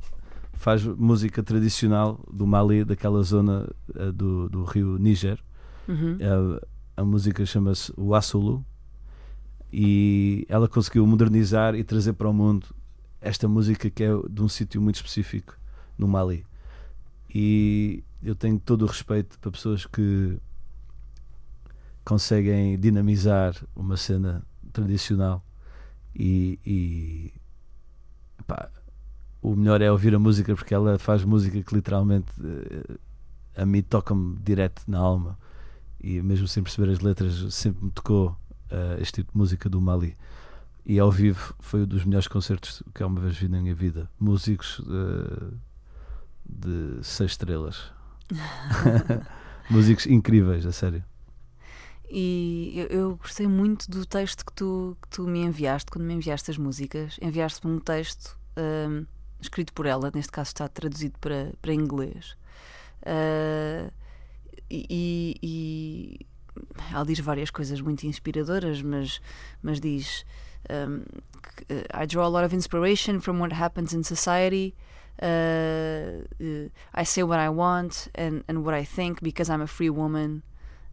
[0.59, 5.39] faz música tradicional do Mali, daquela zona eh, do, do rio Níger.
[5.87, 6.19] Uhum.
[6.97, 8.65] A, a música chama-se Wassulu
[9.73, 12.67] e ela conseguiu modernizar e trazer para o mundo
[13.21, 15.57] esta música que é de um sítio muito específico
[15.97, 16.45] no Mali.
[17.33, 20.39] E eu tenho todo o respeito para pessoas que
[22.05, 24.43] conseguem dinamizar uma cena
[24.73, 25.45] tradicional
[26.17, 27.33] e, e
[28.47, 28.71] pá,
[29.43, 32.99] o melhor é ouvir a música porque ela faz música que literalmente eh,
[33.63, 35.39] a mim toca-me direto na alma.
[36.01, 38.37] E mesmo sem perceber as letras sempre me tocou
[38.71, 40.17] eh, este tipo de música do Mali.
[40.85, 44.11] E ao vivo foi um dos melhores concertos que alguma vez vi na minha vida.
[44.19, 45.55] Músicos eh,
[46.45, 47.93] de seis estrelas.
[49.71, 51.05] Músicos incríveis, a sério.
[52.11, 56.15] E eu, eu gostei muito do texto que tu, que tu me enviaste, quando me
[56.15, 57.19] enviaste as músicas.
[57.21, 59.05] Enviaste-me um texto ahm,
[59.41, 62.37] escrito por ela, neste caso está traduzido para, para inglês.
[63.05, 63.91] Ah,
[64.71, 66.27] e, e-
[66.93, 69.21] ela diz várias coisas muito inspiradoras, mas,
[69.63, 70.25] mas diz:
[70.69, 71.03] um,
[71.73, 74.75] uh, I draw a lot of inspiration from what happens in society.
[75.21, 79.67] Uh, uh, I say what I want and, and what I think because I'm a
[79.67, 80.43] free woman.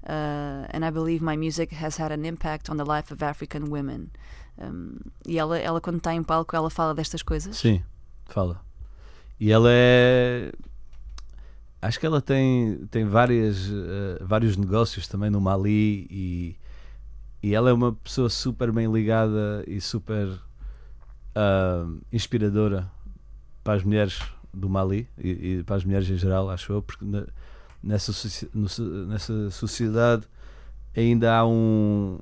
[0.08, 3.72] Uh, and I believe my music has had an impact on the life of African
[3.72, 4.12] women.
[4.60, 7.58] Um, e ela, ela, quando está em palco, ela fala destas coisas.
[7.58, 7.84] Sim,
[8.26, 8.62] fala.
[9.40, 10.52] E ela é.
[11.82, 16.56] Acho que ela tem, tem várias, eh, vários negócios também no Mali e,
[17.44, 20.28] e ela é uma pessoa super bem ligada e super
[21.36, 22.90] ah, inspiradora
[23.64, 24.20] para as mulheres
[24.52, 27.06] do Mali e, e para as mulheres em geral, acho eu, porque
[27.84, 28.12] nessa,
[28.54, 28.68] no
[29.08, 30.24] nessa sociedade
[30.96, 32.18] ainda há um,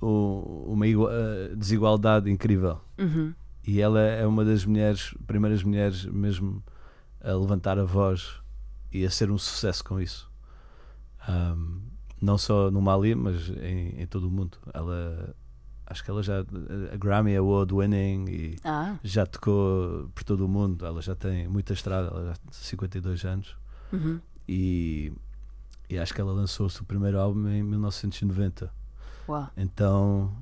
[0.00, 3.34] um- uma igua- ah, desigualdade incrível Uhum.
[3.70, 6.60] E ela é uma das mulheres, primeiras mulheres mesmo
[7.20, 8.40] a levantar a voz
[8.90, 10.28] e a ser um sucesso com isso.
[11.28, 11.80] Ahm,
[12.20, 14.58] não só no Mali, mas em, em todo o mundo.
[14.74, 15.36] Ela,
[15.86, 20.48] acho que ela já a Grammy Award winning e Ah, já tocou por todo o
[20.48, 20.84] mundo.
[20.84, 23.56] Ela já tem muita estrada, ela já tem 52 anos
[23.92, 24.20] uhum.
[24.48, 25.12] e,
[25.88, 28.68] e acho que ela lançou o seu primeiro álbum em 1990.
[29.28, 29.48] Uau.
[29.56, 30.32] Então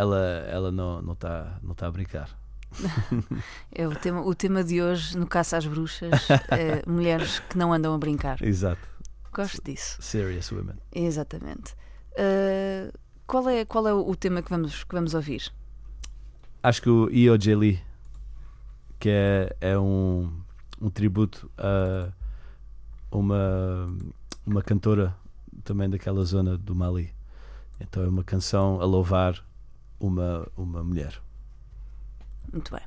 [0.00, 2.30] ela, ela não está não tá, não tá a brincar.
[3.72, 7.72] É o tema, o tema de hoje no Caça às Bruxas: é mulheres que não
[7.72, 8.42] andam a brincar.
[8.42, 8.80] Exato.
[9.32, 10.00] Gosto disso.
[10.00, 10.76] Serious Women.
[10.92, 11.74] Exatamente.
[12.12, 12.92] Uh,
[13.26, 15.52] qual é, qual é o o tema que vamos, que vamos ouvir?
[16.62, 17.80] Acho que o Io Lee,
[18.98, 20.32] que é, é um,
[20.80, 22.12] um tributo a
[23.10, 23.86] uma,
[24.46, 25.14] uma cantora
[25.64, 27.12] também daquela zona do Mali.
[27.80, 29.42] Então é uma canção a louvar
[30.00, 31.22] uma, uma mulher.
[32.52, 32.82] Muito bem.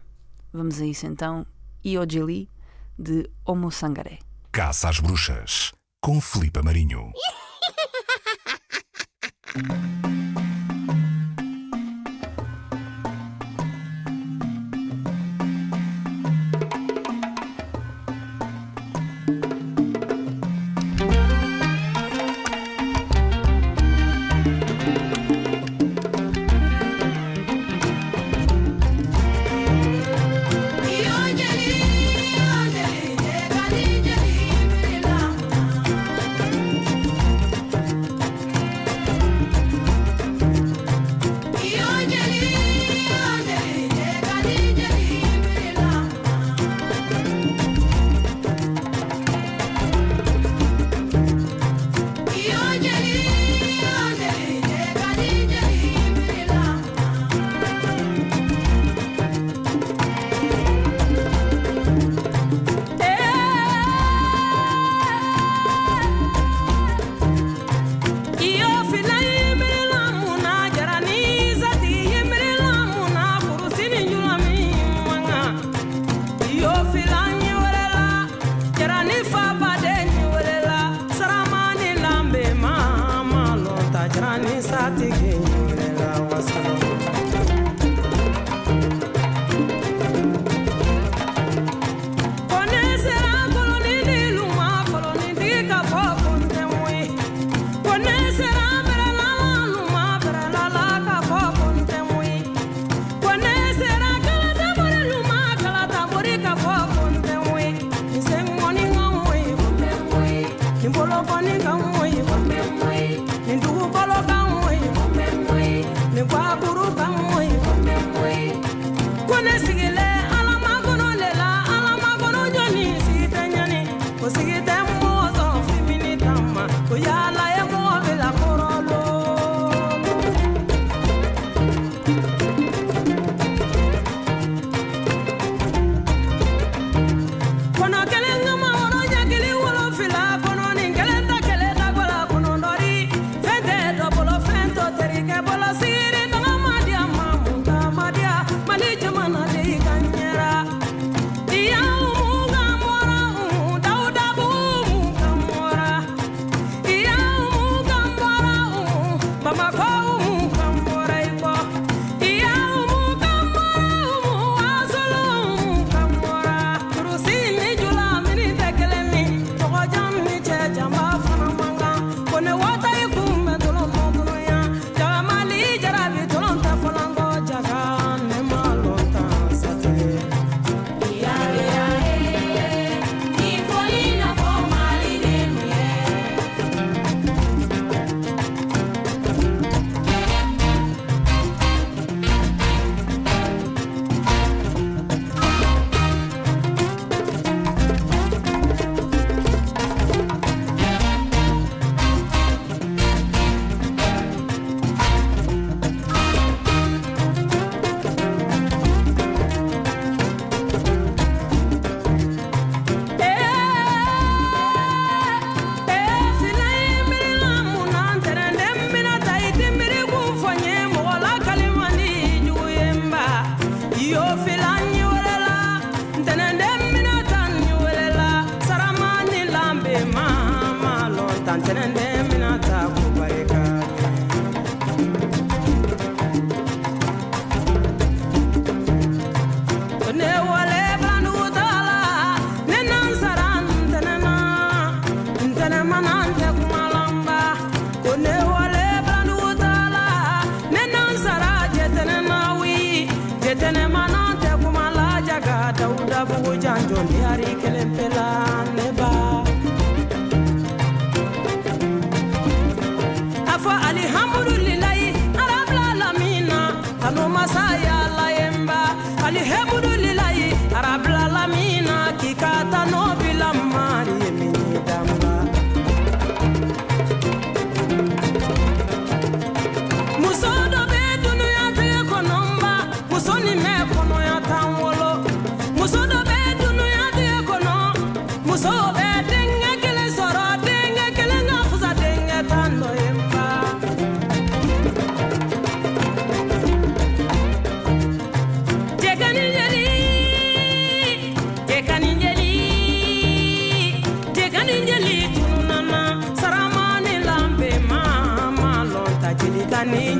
[0.52, 1.46] Vamos a isso então.
[1.86, 2.50] Iojili
[2.98, 4.20] de Homo Sangaré.
[4.52, 5.72] Caça às Bruxas,
[6.02, 7.14] com Filipe Marinho.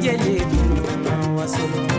[0.04, 1.93] ka ni jeli tununana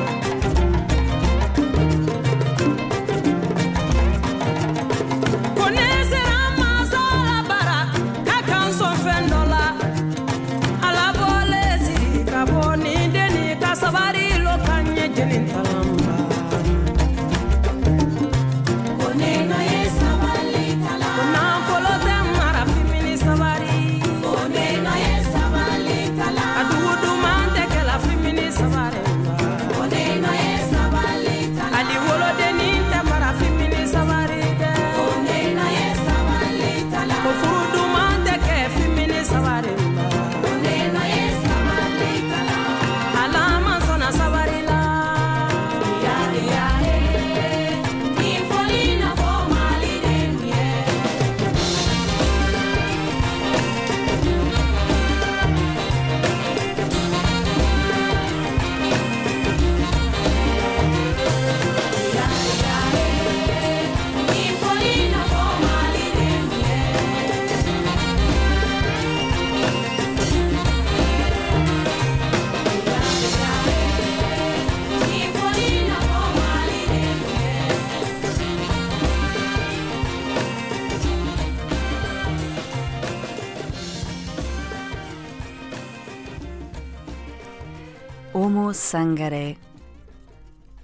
[88.95, 89.57] Sangaré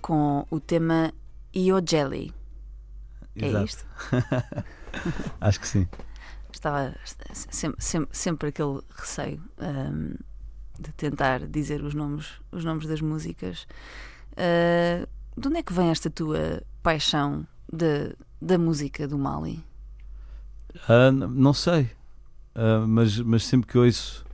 [0.02, 1.12] com o tema
[1.54, 2.32] Io Jelly.
[3.36, 3.64] É Exato.
[3.66, 3.86] isto?
[5.40, 5.86] Acho que sim.
[6.52, 6.92] Estava
[7.32, 10.14] sempre, sempre, sempre aquele receio ahm,
[10.76, 13.68] de tentar dizer os nomes, os nomes das músicas.
[14.36, 19.64] Ah, de onde é que vem esta tua paixão da, da música do Mali?
[20.88, 21.88] N- não sei,
[22.56, 24.26] Ah, mas, mas sempre que ouço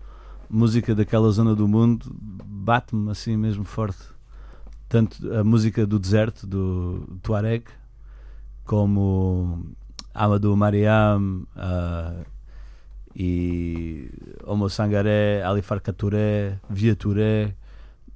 [0.49, 2.07] música daquela zona do mundo,
[2.67, 4.03] bate-me assim mesmo forte.
[4.89, 7.65] Tanto a música do deserto, do Tuareg,
[8.65, 9.65] como
[10.13, 12.25] Amadou Mariam ah,
[13.15, 14.11] e
[14.45, 17.55] Homo Sangaré, Ali Farka Touré, Via Touré,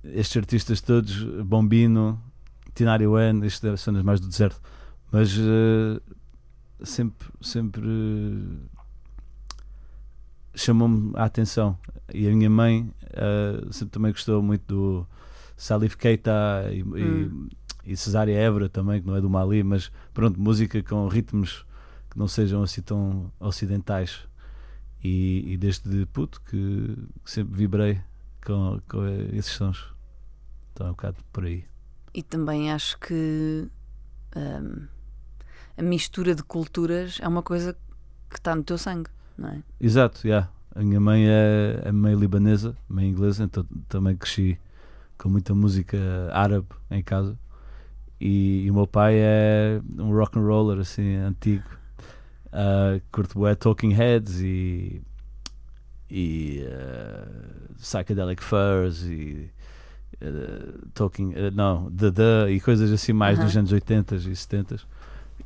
[0.04, 2.20] estes artistas todos, Bombino,
[2.74, 4.60] Tinari Wen, estas são as mais do deserto.
[5.12, 6.00] Mas ah,
[6.84, 7.86] sempre, sempre
[10.54, 11.78] chamou-me a atenção.
[12.12, 15.06] E a minha mãe eh, sempre também gostou muito do
[15.56, 16.30] Salif Keita
[16.72, 17.48] e, Hum.
[17.84, 21.64] e, e Cesária Évora também, que não é do Mali, mas pronto, música com ritmos
[22.10, 24.28] que não sejam assim tão ocidentais.
[25.02, 26.94] E, e desde puto que,
[27.24, 28.00] que sempre vibrei
[28.44, 29.86] com, com esses sons.
[30.72, 31.64] Então é um bocado por aí.
[32.12, 33.66] E também acho que
[34.36, 34.88] ahm,
[35.78, 37.74] a mistura de culturas é uma coisa
[38.28, 39.58] que está no teu sangue, não é?
[39.80, 40.48] Exato, yeah.
[40.74, 44.58] a minha mãe é, é meio libanesa, meio inglesa, então também cresci
[45.18, 45.98] com muita música
[46.32, 47.36] árabe em casa.
[48.20, 51.64] E, e o meu pai é um rock and roller assim antigo,
[52.48, 55.00] uh, curto bué Talking Heads e,
[56.10, 59.50] e uh, Psychedelic Furs e
[60.22, 63.46] uh, Talking, uh, não, The The e coisas assim mais Aham.
[63.46, 64.76] dos anos 80 e 70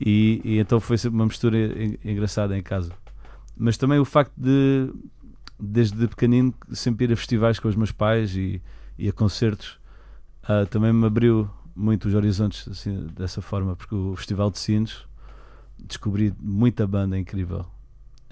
[0.01, 2.91] e, e então foi sempre uma mistura en- engraçada em casa
[3.57, 4.93] mas também o facto de
[5.59, 8.61] desde pequenino sempre ir a festivais com os meus pais e,
[8.99, 9.79] e a concertos
[10.43, 15.05] ah, também me abriu muito os horizontes assim, dessa forma porque o Festival de Sines
[15.79, 17.65] descobri muita banda incrível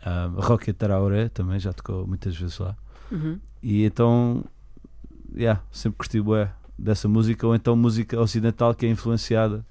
[0.04, 2.76] ah, Rocket Traoré também já tocou muitas vezes lá
[3.10, 3.38] Uhum.
[3.62, 4.42] e então
[5.36, 9.64] yeah, sempre curti bué dessa música ou então música ocidental que é influenciada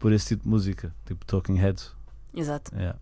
[0.00, 1.94] por esse tipo de música tipo Talking Heads
[2.34, 2.74] Exato.
[2.74, 2.98] yeah.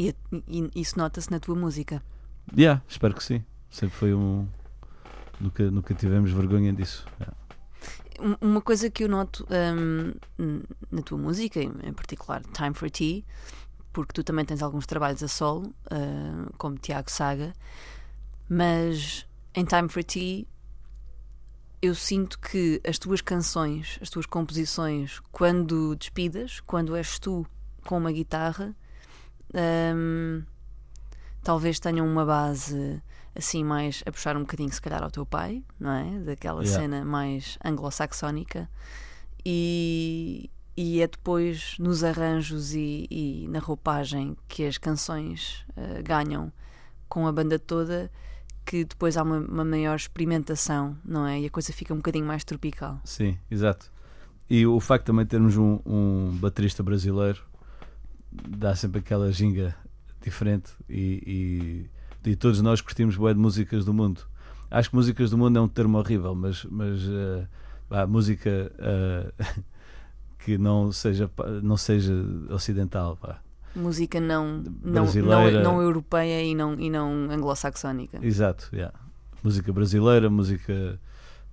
[0.00, 0.14] E,
[0.46, 2.00] e isso nota-se na tua música.
[2.56, 3.44] Yeah, espero que sim.
[3.68, 4.46] Sempre foi um.
[5.40, 7.04] Nunca, nunca tivemos vergonha disso.
[7.20, 7.36] Yeah.
[8.20, 10.14] Um- Uma coisa que eu noto n-
[10.90, 13.22] na tua música, em particular Time for Tea,
[13.92, 17.52] porque tu também tens alguns trabalhos a solo, ah, como Tiago Saga,
[18.48, 20.44] mas em Time for Tea
[21.80, 27.46] eu sinto que as tuas canções, as tuas composições, quando despidas, quando és tu
[27.86, 28.74] com uma guitarra,
[29.54, 30.42] hum,
[31.42, 33.02] talvez tenham uma base
[33.34, 36.18] assim mais a puxar um bocadinho se calhar ao teu pai, não é?
[36.20, 36.82] Daquela Yeah.
[36.82, 38.68] cena mais anglo-saxónica
[39.44, 46.52] e, e é depois nos arranjos e, e na roupagem que as canções eh, ganham
[47.08, 48.10] com a banda toda
[48.64, 51.40] que depois há uma, uma maior experimentação, não é?
[51.40, 53.00] E a coisa fica um bocadinho mais tropical.
[53.04, 53.90] Sim, exato.
[54.50, 57.42] E o facto de também termos um, um baterista brasileiro
[58.46, 59.74] dá sempre aquela ginga
[60.20, 61.88] diferente e,
[62.24, 64.22] e, e todos nós curtimos bué de músicas do mundo.
[64.70, 67.00] Acho que músicas do mundo é um termo horrível, mas, mas
[67.88, 69.32] vá, música eh,
[70.44, 71.30] que não seja,
[71.62, 72.12] não seja
[72.50, 73.18] ocidental.
[73.74, 78.18] Música não, não, não, não europeia e não, e não anglo-saxónica.
[78.22, 78.94] Exato, yeah.
[79.42, 81.00] música brasileira, música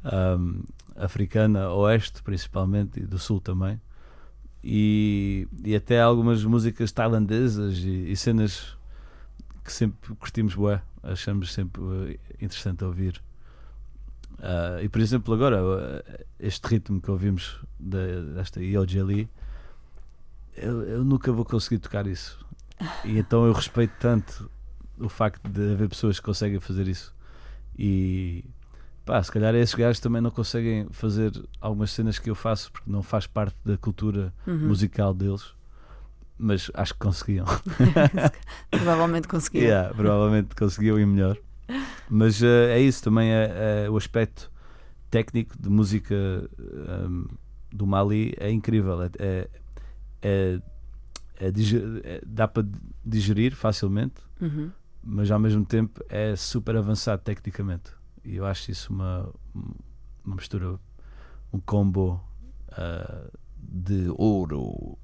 [0.03, 0.63] ahm,
[0.95, 3.79] africana, oeste principalmente, e do sul também.
[4.67, 8.75] E, e até algumas músicas tailandesas e, e cenas
[9.63, 11.81] que sempre curtimos bué, achamos sempre
[12.39, 13.21] eh, interessante ouvir.
[14.39, 15.59] Ah, e por exemplo, agora
[16.07, 19.29] eh, este ritmo que ouvimos da- desta Yojeli,
[20.57, 22.43] eu, eu nunca vou conseguir tocar isso.
[23.03, 24.49] E então eu respeito tanto
[24.97, 27.13] o facto de haver pessoas que conseguem fazer isso.
[27.77, 28.43] E
[29.05, 31.31] pá, se calhar esses gajos também não conseguem fazer
[31.61, 34.67] algumas cenas que eu faço porque não faz parte da cultura Uhum.
[34.67, 35.53] musical deles.
[36.37, 37.45] Mas acho que conseguiam.
[38.69, 39.61] Provavelmente conseguiu.
[39.61, 41.37] Yeah, provavelmente conseguiu e melhor.
[42.09, 44.51] Mas eh, é isso também é, é o aspecto
[45.09, 46.13] técnico de música
[46.59, 47.25] ehm,
[47.71, 49.01] do Mali é incrível.
[49.03, 49.49] É, é-
[50.21, 50.59] é-
[51.39, 52.65] édige- é- dá para
[53.05, 54.69] digerir facilmente, Uhum.
[55.03, 57.91] mas ao mesmo tempo é super avançado tecnicamente.
[58.25, 59.31] E eu acho isso uma,
[60.25, 60.79] uma mistura,
[61.53, 62.19] um combo
[62.71, 64.97] ah, de ouro.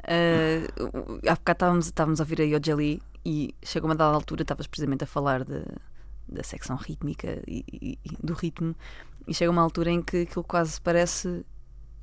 [0.00, 4.66] Uh, há bocado estávamos, estávamos a ouvir a Yojali e chegou uma dada altura, estavas
[4.66, 5.62] precisamente a falar de,
[6.28, 8.74] da secção rítmica e, e- e do ritmo,
[9.28, 11.44] e chega uma altura em que aquilo quase parece.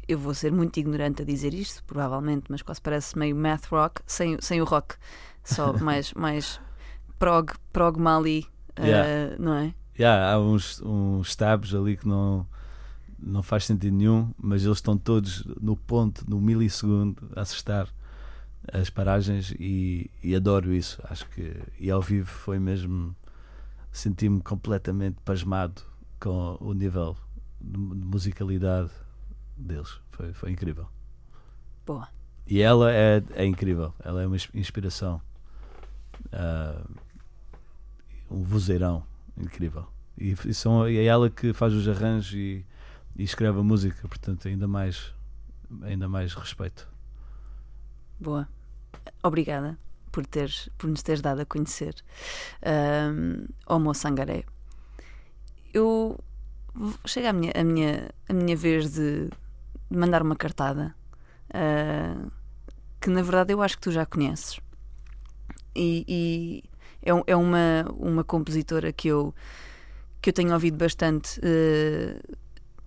[0.07, 4.01] Eu vou ser muito ignorante a dizer isto, provavelmente, mas quase parece meio math rock
[4.05, 4.95] sem, sem o rock,
[5.43, 6.61] só mais, mais
[7.19, 9.35] prog, prog Mali, uh, Yeah.
[9.39, 9.73] não é?
[9.99, 12.45] Yeah, há uns, uns tabs ali que não,
[13.19, 17.87] não faz sentido nenhum, mas eles estão todos no ponto, no milissegundo, a assustar
[18.71, 21.01] as paragens e, e adoro isso.
[21.09, 23.15] Acho que e ao vivo foi mesmo
[23.91, 25.81] senti-me completamente pasmado
[26.19, 27.15] com o nível
[27.59, 28.91] de de musicalidade
[29.57, 29.99] deles.
[30.11, 30.87] Foi, foi incrível.
[31.85, 32.07] Boa.
[32.45, 35.19] E ela é, é incrível, ela é uma ins- inspiração.
[36.31, 36.81] Ah,
[38.29, 39.03] um vozeirão
[39.37, 39.87] incrível.
[40.17, 42.65] E, e são, e é ela que faz os arranjos e,
[43.15, 45.13] e escreve a música, portanto, ainda mais,
[45.81, 46.87] ainda mais respeito.
[48.19, 48.47] Boa.
[49.23, 49.77] Obrigada
[50.11, 51.95] por, teres, por nos teres dado a conhecer
[53.13, 54.43] um, Homo Sangaré.
[55.73, 56.19] Eu
[57.05, 59.29] chega a minha, a minha, a minha vez de
[59.89, 60.95] de mandar uma cartada
[61.53, 62.29] ah,
[62.99, 64.59] que na verdade eu acho que tu já conheces.
[65.75, 66.63] E, e
[67.01, 69.33] é, é uma, uma compositora que eu,
[70.21, 72.19] que eu tenho ouvido bastante, eh,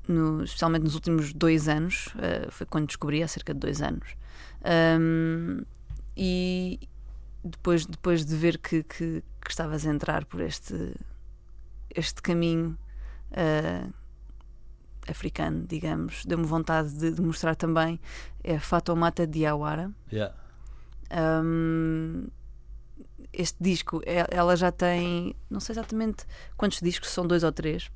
[0.09, 2.09] no- especialmente nos últimos dois anos.
[2.19, 4.09] eh, foi quando descobri, há cerca de dois anos.
[4.99, 5.63] Um,
[6.17, 6.81] e
[7.43, 10.95] depois, depois de ver que, que, que estavas a entrar por este,
[11.95, 12.77] este caminho
[13.33, 13.91] uh,
[15.09, 17.99] africano, digamos, deu-me vontade de, de mostrar também
[18.45, 19.91] é Fatomata Diawara.
[21.11, 22.27] Um,
[23.33, 26.25] este disco, e- ela já tem, não sei exatamente
[26.57, 27.91] quantos discos, são dois ou três.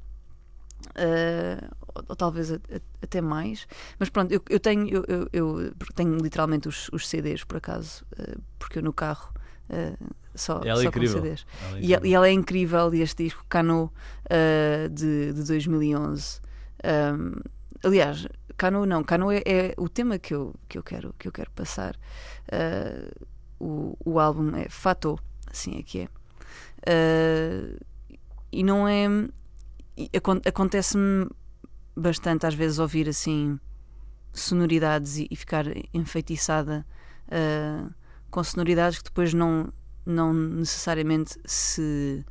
[0.91, 3.66] Uh, ou, ou talvez a- a- até mais,
[3.99, 8.05] mas pronto, eu, eu tenho eu, eu- eu tenho literalmente os, os CDs por acaso,
[8.18, 9.32] uh, porque eu no carro
[9.70, 11.47] uh, só, Ela é só com CDs.
[11.68, 13.91] Ela é E, ela- e é incrível, e este disco Cano
[14.93, 16.41] de, de 2011.
[16.85, 17.41] Um,
[17.82, 18.26] aliás,
[18.57, 21.51] Cano não, Cano é, é o tema que eu, que eu, quero, que eu quero
[21.53, 21.97] passar.
[22.53, 23.26] Uh,
[23.65, 25.19] o, o álbum é Fato,
[25.51, 26.09] assim é que é.
[26.87, 27.79] Uh,
[28.53, 29.07] e não é.
[30.17, 31.29] acon- Acontece-me
[31.97, 33.59] bastante às vezes ouvir assim
[34.33, 36.85] sonoridades e, e ficar enfeitiçada
[37.29, 37.93] uh,
[38.31, 39.73] com sonoridades que depois não,
[40.05, 42.25] não necessariamente se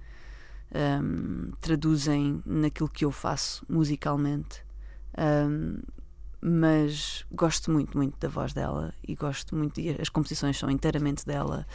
[1.02, 4.64] um, traduzem naquilo que eu faço musicalmente.
[5.18, 5.80] Um,
[6.44, 11.26] mas gosto muito, muito da voz dela e gosto muito, e as composições são inteiramente
[11.26, 11.66] dela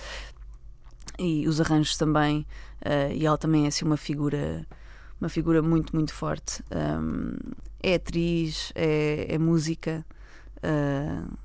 [1.19, 2.47] e os arranjos também.
[2.85, 4.67] uh, e ela também é assim uma figura,
[5.19, 6.63] uma figura muito, muito forte.
[6.71, 7.35] Um,
[7.83, 10.05] é atriz, é, é música.
[10.59, 11.39] uh,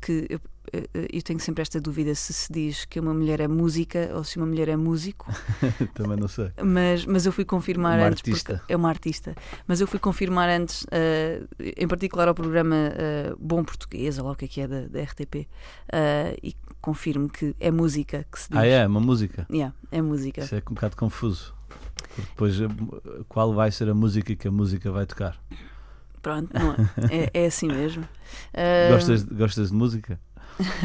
[0.00, 0.40] que eu,
[0.72, 4.24] eu- eu tenho sempre esta dúvida se se diz que uma mulher é música ou
[4.24, 5.30] se uma mulher é músico.
[5.94, 6.50] Também não sei.
[6.62, 8.18] Mas, mas eu fui confirmar Uma antes.
[8.20, 8.62] artista.
[8.68, 9.34] é uma artista.
[9.66, 11.42] Mas eu fui confirmar antes, eh,
[11.76, 14.86] em particular ao programa eh, Bom Português, ou lá o que é que é da,
[14.88, 15.46] da RTP,
[15.92, 18.58] eh, e confirmo que é música que se diz.
[18.58, 18.86] Ah, é?
[18.86, 19.46] Uma música.
[19.50, 20.42] Yeah, é música.
[20.42, 21.54] Isso é um bocado confuso.
[22.14, 22.66] Porque depois, eh,
[23.28, 25.36] qual vai ser a música que a música vai tocar?
[26.22, 28.06] Pronto, não é, é, é assim mesmo.
[28.52, 30.18] Eh, Gostas, gostas de música?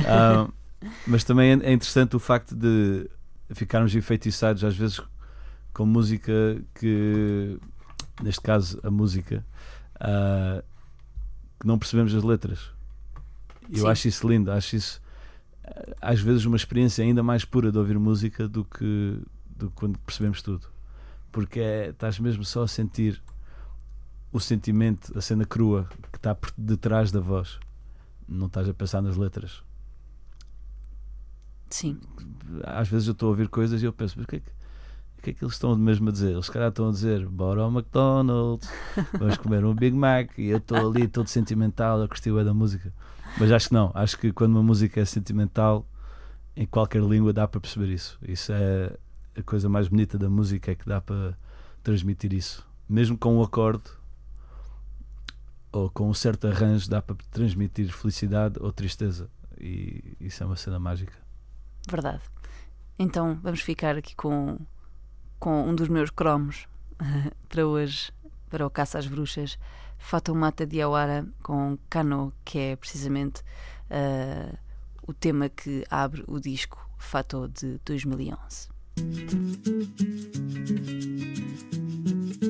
[0.07, 0.47] Ah,
[1.05, 3.09] mas também é é interessante o facto de
[3.51, 5.01] ficarmos enfeitiçados às vezes
[5.74, 6.32] com música
[6.76, 7.57] que,
[8.22, 9.45] neste caso, a música,
[9.99, 10.63] ah,
[11.59, 12.72] que não percebemos as letras.
[13.70, 13.88] Eu Sim.
[13.88, 15.01] acho isso lindo, acho isso
[15.63, 19.22] ah, às vezes uma experiência ainda mais pura de ouvir música do que,
[19.55, 20.67] do que quando percebemos tudo.
[21.32, 23.22] Porque é, estás mesmo só a sentir
[24.32, 27.59] o sentimento, a cena crua que está por detrás da voz.
[28.30, 29.64] Não estás a pensar nas letras.
[31.70, 32.00] Sim,
[32.64, 34.50] Às vezes eu estou a ouvir coisas e eu penso, mas o que é que,
[34.50, 36.32] o que, é que eles estão mesmo a dizer?
[36.32, 38.70] Eles se calhar estão a dizer, bora ao McDonald's,
[39.18, 42.54] vamos comer um Big Mac e eu estou ali todo sentimental a curtir bué da
[42.54, 42.92] música.
[43.38, 45.86] Mas acho que não, acho que quando uma música é sentimental,
[46.56, 48.18] em qualquer língua dá para perceber isso.
[48.28, 48.98] Isso é
[49.38, 51.38] a coisa mais bonita da música, é que dá para
[51.84, 52.68] transmitir isso.
[52.88, 53.84] Mesmo com um acorde
[55.72, 59.30] ou com um certo arranjo, dá para transmitir felicidade ou tristeza.
[59.59, 61.13] E isso é uma cena mágica.
[61.89, 62.22] verdade.
[62.97, 64.57] Então vamos ficar aqui com,
[65.39, 66.67] com um dos meus cromos
[67.47, 68.11] para hoje,
[68.49, 69.57] para o Caça às Bruxas,
[69.97, 73.43] Fatomata Diawara com Kano, que é precisamente
[73.89, 74.57] ah,
[75.07, 78.70] o tema que abre o disco Fato de 2011.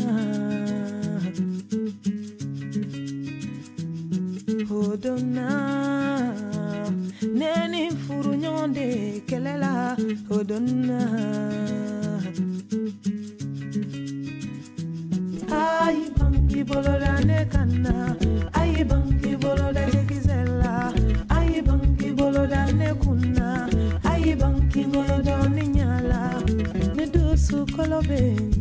[4.69, 5.47] hodonna
[7.39, 8.85] neni furu ɲɔgɔnde
[9.29, 9.71] kɛlɛla
[10.29, 10.99] hodonna
[15.61, 17.93] ayi bangi boloda ne kan na
[18.89, 19.31] bangi
[28.15, 28.54] living.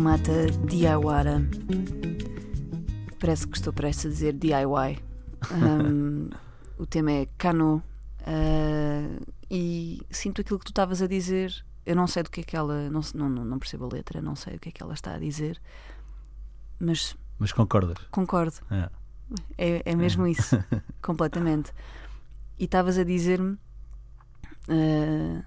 [0.00, 1.42] Fatoumata Diawara.
[3.18, 4.98] Parece que estou prestes a dizer DIY.
[5.52, 6.30] Um,
[6.78, 7.82] o tema é Cano.
[8.22, 11.54] uh, e sinto aquilo que tu estavas a dizer.
[11.84, 12.88] Eu não sei do que é que ela.
[12.88, 15.18] Não, não, não, percebo a letra, não sei o que é que ela está a
[15.18, 15.60] dizer.
[16.78, 17.98] Mas Mas concordas?
[18.10, 18.56] concordo.
[18.70, 18.88] É.
[19.58, 20.56] É, é mesmo isso,
[21.02, 21.74] completamente.
[22.58, 23.58] E estavas a dizer-me,
[24.66, 25.44] ah,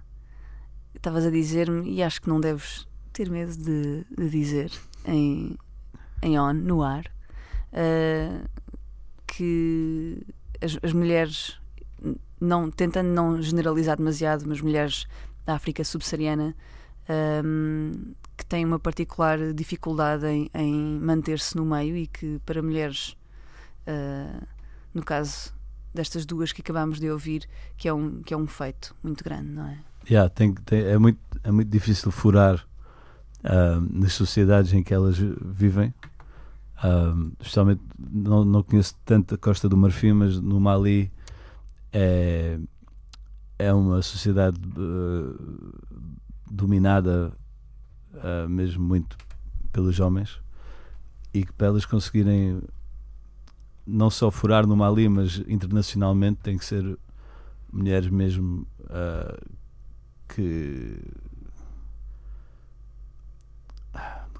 [0.93, 4.71] estavas a dizer-me, e acho que não deves ter medo de, de dizer
[5.05, 5.57] em,
[6.21, 7.05] em on, no ar,
[7.71, 8.45] ah,
[9.27, 10.21] que
[10.61, 11.59] as, as mulheres,
[12.39, 15.05] não, tentando não generalizar demasiado, mas mulheres
[15.45, 16.55] da África subsaariana
[17.09, 23.15] ahm, que têm uma particular dificuldade em, em manter-se no meio e que para mulheres
[23.85, 24.47] Uh,
[24.93, 25.53] no caso
[25.93, 29.49] destas duas que acabámos de ouvir, que é um, que é um feito muito grande,
[29.49, 29.77] não é?
[30.09, 32.65] Yeah, tem, tem- é, muito, é muito difícil furar
[33.43, 35.93] ah, nas sociedades em que elas vivem.
[36.77, 41.11] Ah, especialmente, não, não conheço tanto a Costa do Marfim, mas no Mali
[41.91, 42.59] é,
[43.59, 45.33] é uma sociedade ah,
[46.49, 47.33] dominada
[48.15, 49.17] ah, mesmo muito
[49.71, 50.39] pelos homens
[51.33, 52.61] e que para elas conseguirem
[53.85, 56.97] não só furar no Mali, mas internacionalmente tem que ser
[57.71, 59.37] mulheres mesmo ah,
[60.27, 60.97] que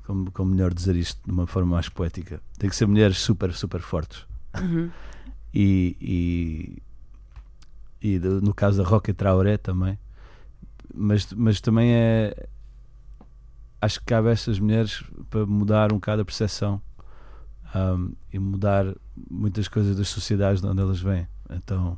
[0.06, 3.54] como, como melhor dizer isto de uma forma mais poética tem que ser mulheres super
[3.54, 4.26] super fortes.
[4.60, 4.92] Uhum.
[5.52, 6.84] e,
[8.02, 9.98] e, e no caso da Roque Traoré também
[10.94, 12.48] mas, mas também é
[13.82, 16.82] acho que cabe a essas mulheres para mudar um bocado a percepção
[17.74, 18.86] ahm, e mudar
[19.30, 21.28] muitas coisas das sociedades de onde elas vêm.
[21.50, 21.98] Então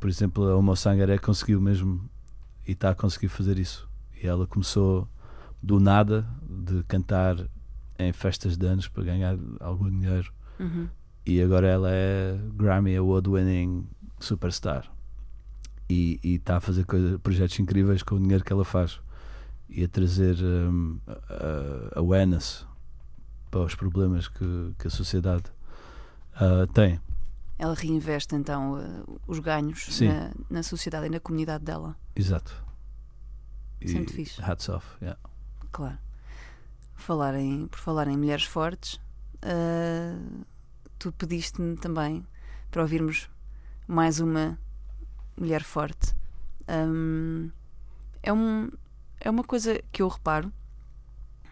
[0.00, 2.08] por exemplo a Homo Sangaré conseguiu mesmo
[2.66, 3.88] e está a conseguir fazer isso.
[4.22, 5.08] E ela começou
[5.64, 7.36] do nada de cantar
[7.98, 10.88] em festas de anos para ganhar algum dinheiro Uhum.
[11.26, 13.86] e agora ela é Grammy Award winning
[14.20, 14.90] superstar
[15.88, 19.00] e está a fazer coisa, projetos incríveis com o dinheiro que ela faz
[19.68, 22.66] e a trazer um, a- awareness
[23.50, 25.44] para os problemas que, que a sociedade
[26.36, 27.00] ah, tem.
[27.58, 32.52] Ela reinveste então uh, os ganhos na, na sociedade e na comunidade dela, Exato.
[33.80, 34.40] E é muito fixe.
[34.42, 35.18] Hats off, yeah.
[35.74, 35.98] Claro.
[36.94, 38.94] Falar em, por falar em mulheres fortes,
[39.42, 40.44] uh,
[40.98, 42.24] tu pediste-me também
[42.70, 43.28] para ouvirmos
[43.86, 44.56] mais uma
[45.36, 46.14] mulher forte.
[46.68, 47.50] Um,
[48.22, 48.70] é, um,
[49.20, 50.52] é uma coisa que eu reparo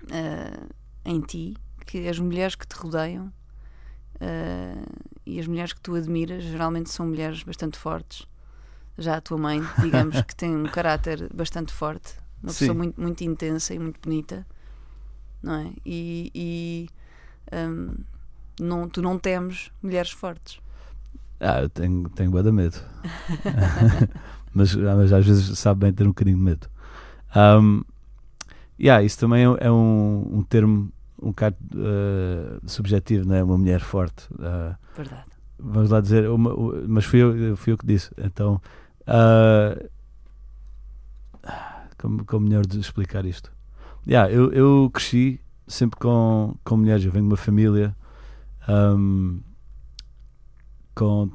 [0.04, 5.96] uh, em ti, que as mulheres que te rodeiam uh, e as mulheres que tu
[5.96, 8.24] admiras geralmente são mulheres bastante fortes.
[8.96, 12.58] Já a tua mãe, digamos que tem um caráter bastante forte, uma Sim.
[12.58, 14.46] pessoa muito, muito intensa e muito bonita,
[15.42, 15.72] não é?
[15.84, 16.88] E, e,
[17.52, 17.94] um,
[18.60, 20.60] não, tu não temes mulheres fortes.
[21.40, 22.76] Ah, eu tenho, tenho bué de medo.
[24.54, 26.68] mas, mas às vezes sabe bem ter um bocadinho de medo.
[27.34, 27.82] Um,
[28.78, 33.44] yeah, isso também é, é um, um termo um bocado eh, subjetivo, não é?
[33.44, 34.26] Uma mulher forte.
[34.40, 35.24] Ah, Verdade.
[35.58, 38.10] vamos lá dizer, uma- o- mas fui eu, fui eu que disse.
[38.18, 38.60] Então,
[39.06, 39.76] ah,
[42.02, 43.52] como, como melhor de explicar isto?
[44.04, 47.04] Yeah, eu, eu cresci sempre com, com mulheres.
[47.04, 47.96] Eu venho de uma família
[48.66, 49.38] ahm,
[50.96, 51.30] com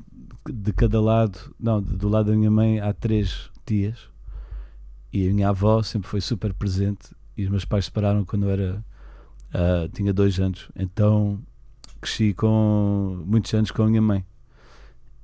[0.45, 4.09] de cada lado, não, do lado da minha mãe há três tias
[5.11, 8.51] e a minha avó sempre foi super presente e os meus pais separaram quando eu
[8.51, 8.85] era
[9.53, 10.69] ah, tinha dois anos.
[10.75, 11.39] Então
[12.01, 14.25] cresci com muitos anos com a minha mãe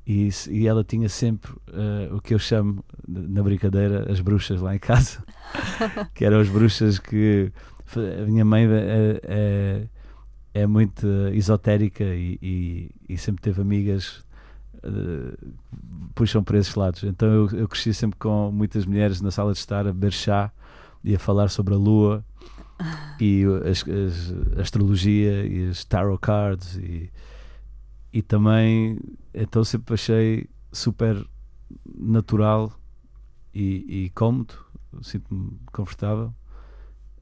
[0.06, 4.76] e, e ela tinha sempre eh, o que eu chamo na brincadeira as bruxas lá
[4.76, 5.24] em casa.
[6.16, 7.52] Que eram as bruxas que
[7.96, 9.88] a minha mãe é, é,
[10.62, 14.24] é muito esotérica e, e, e sempre teve amigas
[14.84, 15.38] eh,
[16.16, 17.04] puxam para esses lados.
[17.04, 20.52] Então eu, eu cresci sempre com muitas mulheres na sala de estar a beber chá
[21.04, 22.24] e a falar sobre a lua
[23.22, 27.10] e as- as- a astrologia e as tarot cards e,
[28.14, 29.00] e também
[29.34, 31.26] então sempre achei super
[31.98, 32.72] natural
[33.54, 34.54] e, e cómodo
[35.02, 36.34] sinto-me confortável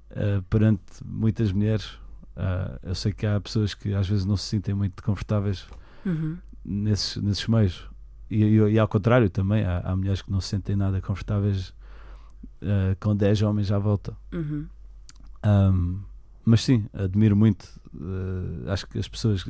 [0.09, 1.97] eh, perante muitas mulheres
[2.35, 5.67] Ah, eu sei que há pessoas que às vezes não se sentem muito confortáveis
[6.05, 6.37] Uhum.
[6.65, 7.87] nesses, nesses meios
[8.29, 11.73] e, e- e ao contrário também, há, há mulheres que não se sentem nada confortáveis
[12.61, 14.15] eh, com 10 homens à volta.
[14.31, 14.65] Uhum.
[15.43, 15.99] Ahm,
[16.45, 17.67] mas sim, admiro muito.
[18.67, 19.43] acho que as pessoas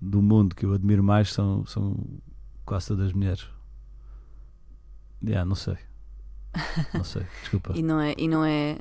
[0.00, 1.96] do mundo que eu admiro mais são, são
[2.64, 3.48] quase todas mulheres.
[5.22, 5.76] Yeah, não sei.
[6.92, 7.72] Não sei, desculpa.
[7.74, 8.78] E não é, e não é,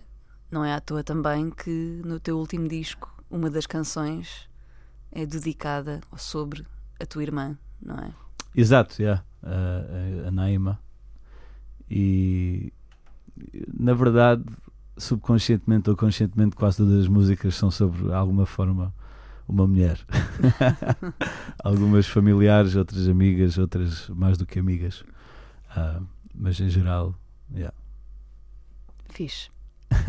[0.52, 4.50] não é à toa também que no teu último disco uma das canções
[5.12, 6.66] é dedicada ou sobre
[7.00, 8.14] a tua irmã, não é?
[8.56, 9.24] Exato, yeah.
[9.44, 10.80] a, a, a Naima.
[11.90, 12.74] E
[13.78, 14.44] na verdade,
[14.98, 18.94] subconscientemente ou conscientemente, quase todas as músicas são sobre alguma forma
[19.48, 20.00] uma mulher.
[21.64, 25.04] Algumas familiares, outras amigas, outras mais do que amigas.
[25.70, 26.02] Ah,
[26.34, 27.16] mas em geral,
[27.54, 27.76] yeah.
[29.10, 29.50] Fixe.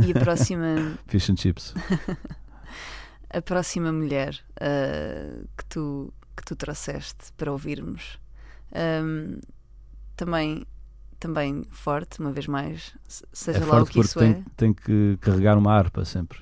[0.04, 1.74] E a próxima, fish and chips.
[3.30, 8.18] a próxima mulher ah, que, tu, que tu trouxeste para ouvirmos,
[8.74, 9.38] ahm,
[10.16, 10.66] também,
[11.20, 14.42] também forte, uma vez mais, se- seja é lá o que isso tem, é.
[14.56, 16.40] tem que carregar uma harpa sempre.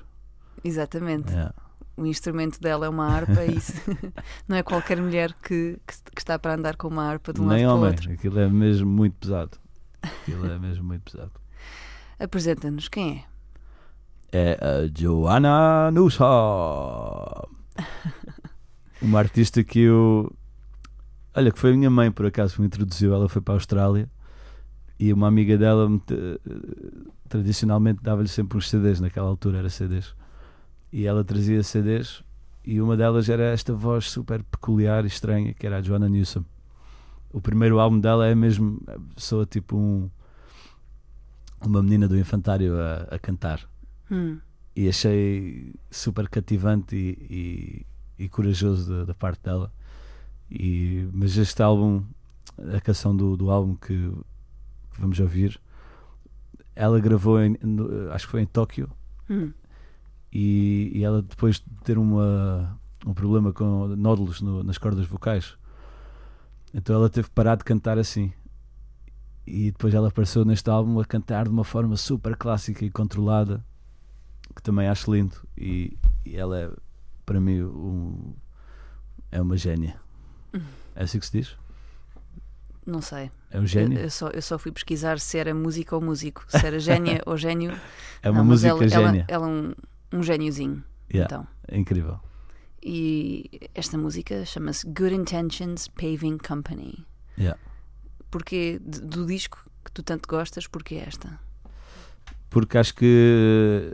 [0.63, 1.31] Exatamente.
[1.31, 1.53] Yeah.
[1.97, 3.73] O instrumento dela é uma harpa e isso
[4.47, 7.47] não é qualquer mulher que, que, que está para andar com uma harpa de um
[7.47, 8.11] Nem lado para o homem, outro.
[8.11, 9.57] aquilo é mesmo muito pesado.
[10.01, 11.31] Aquilo é mesmo muito pesado.
[12.19, 13.25] Apresenta-nos quem
[14.31, 14.47] é?
[14.53, 16.25] é a Joanna Nusa.
[19.01, 20.31] Uma artista que eu.
[21.35, 23.13] Olha, que foi a minha mãe, por acaso, que me introduziu.
[23.13, 24.09] Ela foi para a Austrália
[24.97, 26.39] e uma amiga dela te-
[27.27, 30.15] tradicionalmente dava-lhe sempre uns CDs, naquela altura era CDs.
[30.97, 32.23] E ela trazia CDs
[32.63, 36.45] e uma delas era esta voz super peculiar e estranha, que era a Joanna Newsom.
[37.33, 38.81] O primeiro álbum dela é mesmo.
[39.17, 40.09] soa tipo um.
[41.65, 43.67] uma menina do infantário a, a cantar
[44.09, 44.39] Hum,
[44.73, 47.85] e achei super cativante e,
[48.17, 49.69] e, e corajoso da, parte dela.
[50.49, 52.03] E, mas este álbum,
[52.73, 53.87] a canção do, do álbum que,
[54.93, 55.59] que vamos ouvir,
[56.73, 58.89] ela gravou, em, no- acho que foi em Tóquio,
[59.29, 59.51] hum.
[60.37, 65.55] E, e ela depois de ter uma, um problema com nódulos no- nas cordas vocais,
[66.73, 68.33] então ela teve que parar de cantar assim.
[69.47, 73.63] E depois ela apareceu neste álbum a cantar de uma forma super clássica e controlada,
[74.55, 75.35] que também acho lindo.
[75.55, 76.69] E, e ela é,
[77.25, 78.33] para mim, um,
[79.31, 79.95] é uma gênia.
[80.95, 81.55] É assim que se diz?
[82.85, 83.31] Não sei.
[83.51, 83.99] É um Eu, gênio?
[83.99, 87.37] eu só, eu só fui pesquisar se era música ou músico, se era gênia ou
[87.37, 87.71] gênio.
[88.23, 89.25] É uma Não, música ela, gênia.
[89.27, 89.73] Ela, ela é um,
[90.11, 90.83] um gêniozinho.
[91.13, 91.47] Yeah, Então.
[91.67, 92.19] É incrível.
[92.83, 97.05] E esta música chama-se Good Intentions Paving Company.
[97.37, 97.59] Yeah.
[98.29, 101.39] Porque do disco que tu tanto gostas, porque esta?
[102.49, 103.93] porque acho que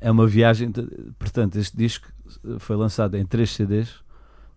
[0.00, 0.72] é uma viagem.
[1.18, 2.10] Portanto, este disco
[2.60, 3.96] foi lançado em três CDs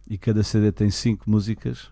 [0.09, 1.89] e cada CD tem cinco músicas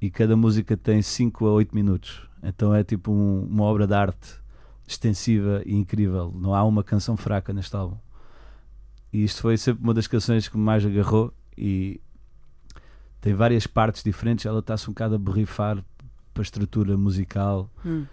[0.00, 2.26] e cada música tem 5 a 8 minutos.
[2.42, 4.34] Então é tipo um- uma obra de arte
[4.86, 6.32] extensiva e incrível.
[6.36, 7.96] Não há uma canção fraca neste álbum.
[9.12, 12.00] E isto foi sempre uma das canções que me mais agarrou e
[13.20, 14.44] tem várias partes diferentes.
[14.44, 15.82] Ela está-se um bocado a borrifar
[16.32, 18.04] para a estrutura musical Hum.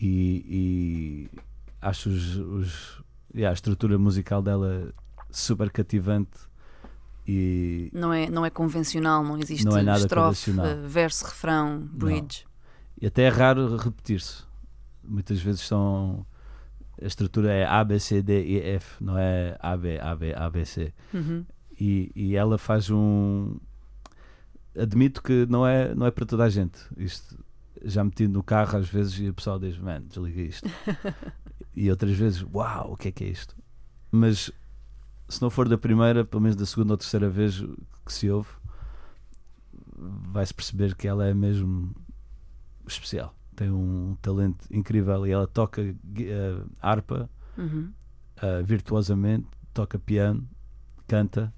[0.00, 1.38] e, e
[1.80, 3.02] acho os, os-
[3.34, 4.92] yeah, a estrutura musical dela
[5.30, 6.30] super cativante
[7.26, 10.50] e Não é, não é convencional, não existe Não é nada estrofe,
[10.86, 12.44] verso, refrão, bridge.
[13.00, 14.42] E até é raro repetir-se.
[15.08, 16.26] Muitas vezes são.
[17.00, 20.34] A estrutura é A, B, C, D, E, F, não é A, B, A, B,
[20.34, 20.92] A, B, C.
[21.14, 21.44] Uhum.
[21.80, 23.56] E, e ela faz um.
[24.76, 26.78] Admito que não é, não é para toda a gente.
[26.96, 27.38] Isto
[27.84, 30.68] já metido no carro às vezes e o pessoal diz: Man, desliga isto.
[31.74, 33.56] e outras vezes: Uau, o que é que é isto?
[34.10, 34.50] Mas
[35.28, 37.62] se não for da primeira, pelo menos da segunda ou terceira vez
[38.04, 38.48] que se ouve,
[39.96, 41.94] vai-se perceber que ela é mesmo
[42.86, 43.34] especial.
[43.58, 47.92] Tem um talento incrível e ela toca eh, harpa Uhum.
[48.40, 50.48] uh, virtuosamente, toca piano,
[51.08, 51.52] canta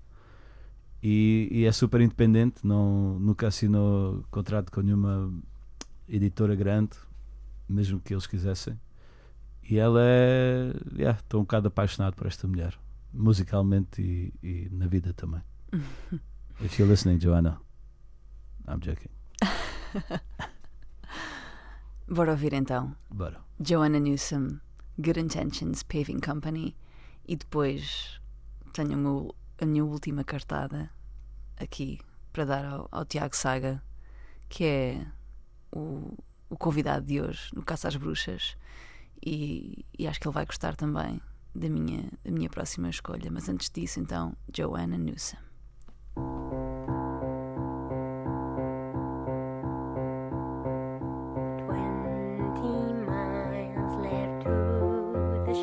[1.02, 5.30] e, e é super independente, não, nunca assinou contrato com nenhuma
[6.08, 6.96] editora grande,
[7.68, 8.80] mesmo que eles quisessem.
[9.62, 10.72] E ela é.
[10.96, 12.78] yeah, Estou um bocado apaixonado por esta mulher,
[13.12, 15.42] musicalmente e, e na vida também.
[16.64, 17.60] If you're listening, Joanna,
[18.66, 19.10] I'm joking.
[22.10, 22.96] Bora ouvir então.
[23.08, 23.40] Bora.
[23.60, 24.58] Joanna Newsom,
[24.98, 26.76] Good Intentions Paving Company
[27.28, 28.20] e depois
[28.72, 30.90] tenho a minha última cartada
[31.56, 32.00] aqui
[32.32, 33.80] para dar ao, ao Tiago Saga,
[34.48, 35.06] que é
[35.70, 38.56] o, o convidado de hoje no Caça às Bruxas
[39.24, 41.20] e, e acho que ele vai gostar também
[41.54, 43.30] da minha, da minha próxima escolha.
[43.30, 45.36] Mas antes disso, então, Joanna Newsom.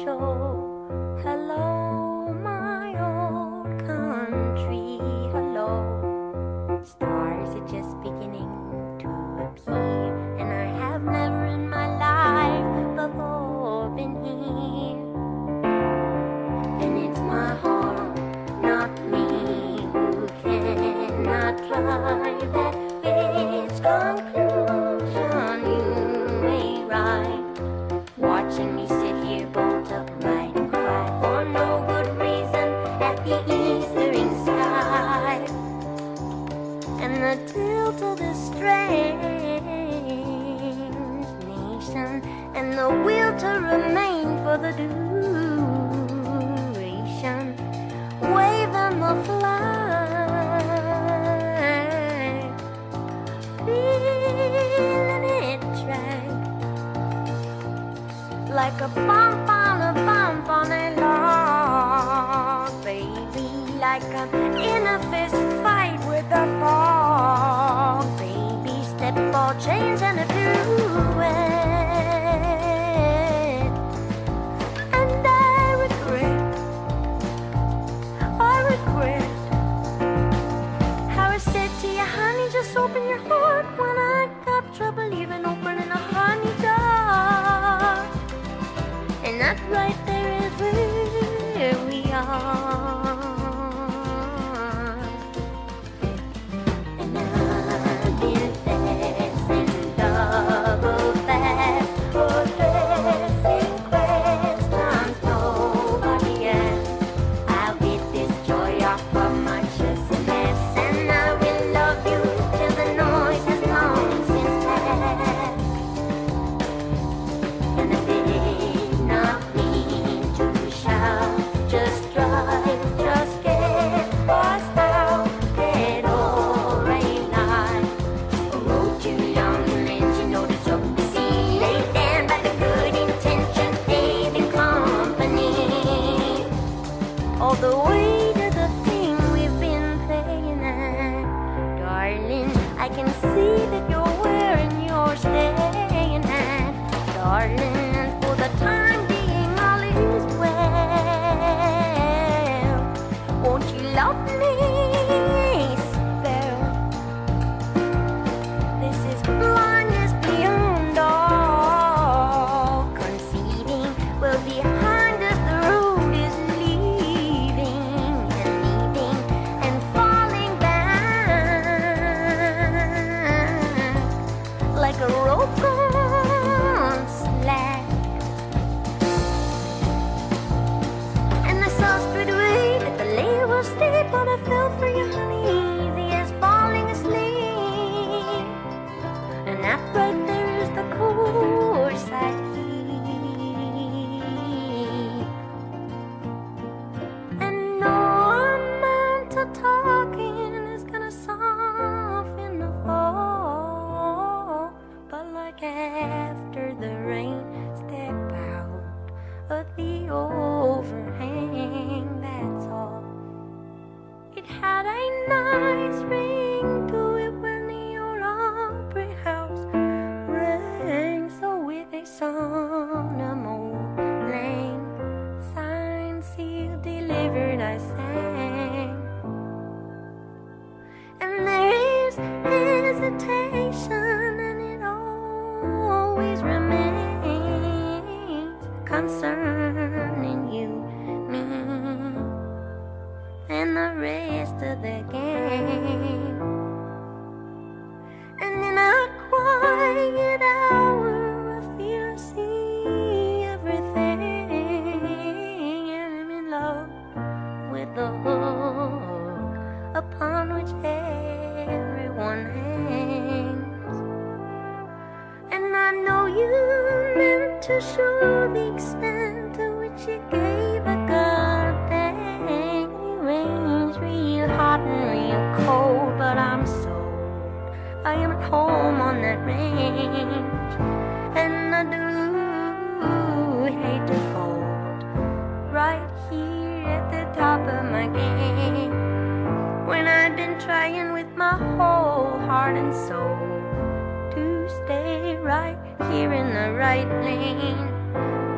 [0.08, 1.20] Hello,
[2.42, 5.00] my old country.
[5.34, 8.48] Hello, stars are just beginning
[9.00, 9.10] to
[9.44, 14.96] appear, and I have never in my life before been here.
[16.80, 18.16] And it's my home,
[18.62, 21.58] not me, who cannot
[22.54, 24.47] that.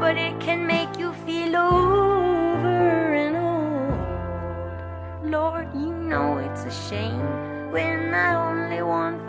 [0.09, 3.99] but it can make you feel over and old.
[5.31, 9.28] Lord, you know it's a shame when I only want.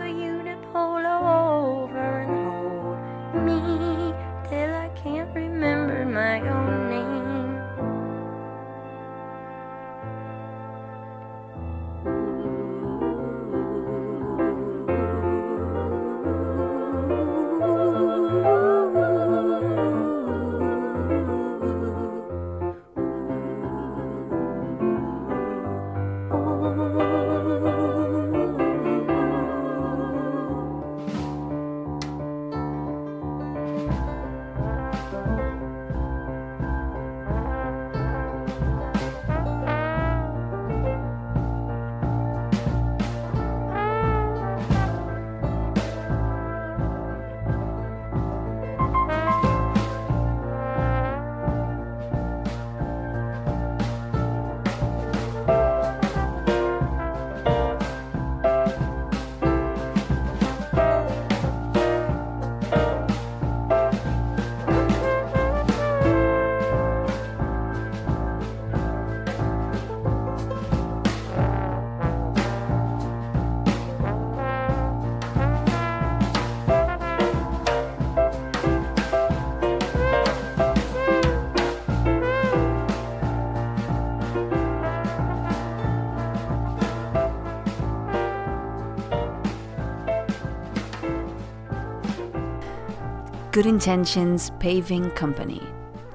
[93.53, 95.61] Good Intentions Paving Company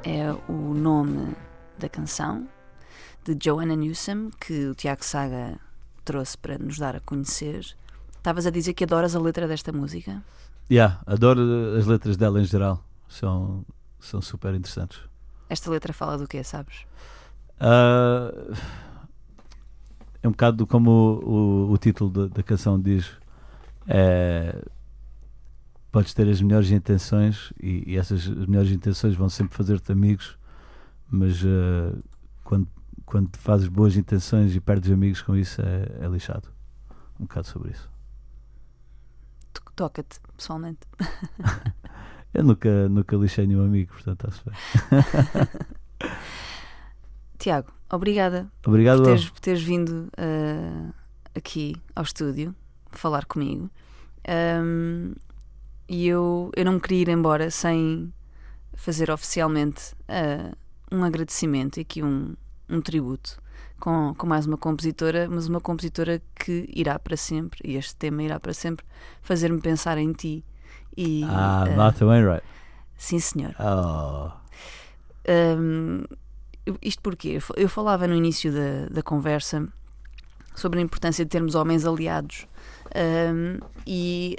[0.04, 1.34] é o nome
[1.78, 2.48] da canção
[3.24, 5.58] de Joanna Newsom que o Tiago Saga
[6.04, 7.66] trouxe para nos dar a conhecer.
[8.16, 10.22] Estavas a dizer que adoras a letra desta música?
[10.70, 11.40] Yeah, adoro
[11.78, 12.82] as letras dela em geral.
[13.08, 13.64] São,
[14.00, 14.98] são super interessantes.
[15.48, 16.84] Esta letra fala do quê, sabes?
[17.60, 18.32] Ah,
[20.22, 23.10] é um bocado do- como o, o- o título da, da canção diz.
[23.86, 24.60] É,
[25.96, 30.36] podes ter as melhores intenções e, e essas melhores intenções vão sempre fazer-te amigos,
[31.10, 31.96] mas ah,
[32.44, 32.68] quando,
[33.06, 36.50] quando fazes boas intenções e perdes amigos com isso é, é lixado.
[37.18, 37.88] Um bocado sobre isso.
[39.54, 40.80] To- Toca-te, pessoalmente.
[42.34, 46.10] Eu nunca, nunca lixei nenhum amigo, portanto está-se bem.
[47.38, 48.98] Tiago, obrigada Obrigado.
[48.98, 50.92] por teres, por teres vindo ah,
[51.34, 52.54] aqui ao estúdio
[52.90, 53.70] falar comigo.
[54.28, 55.14] Ahm,
[55.88, 58.12] e eu, eu não me queria ir embora sem
[58.74, 60.52] fazer oficialmente ah,
[60.92, 62.34] um agradecimento e aqui um,
[62.68, 63.38] um tributo
[63.80, 68.22] com, com mais uma compositora, mas uma compositora que irá para sempre, e este tema
[68.22, 68.84] irá para sempre,
[69.22, 70.44] fazer-me pensar em ti.
[70.96, 72.44] E, Ah, ah, Martha Wainwright.
[72.96, 73.54] sim, senhor.
[73.60, 74.30] Oh.
[76.64, 79.68] Eu- isto porque eu fa- eu falava no início da, da conversa
[80.54, 82.46] sobre a importância de termos homens aliados
[82.94, 84.36] Hum, e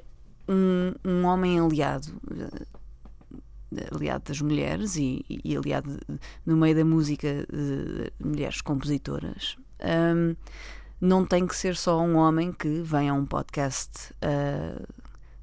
[0.48, 6.00] um, um homem aliado eh, aliado das mulheres e, e aliado
[6.46, 10.36] no meio da música de mulheres compositoras hum,
[11.00, 14.82] não tem que ser só um homem que vem a um podcast ah,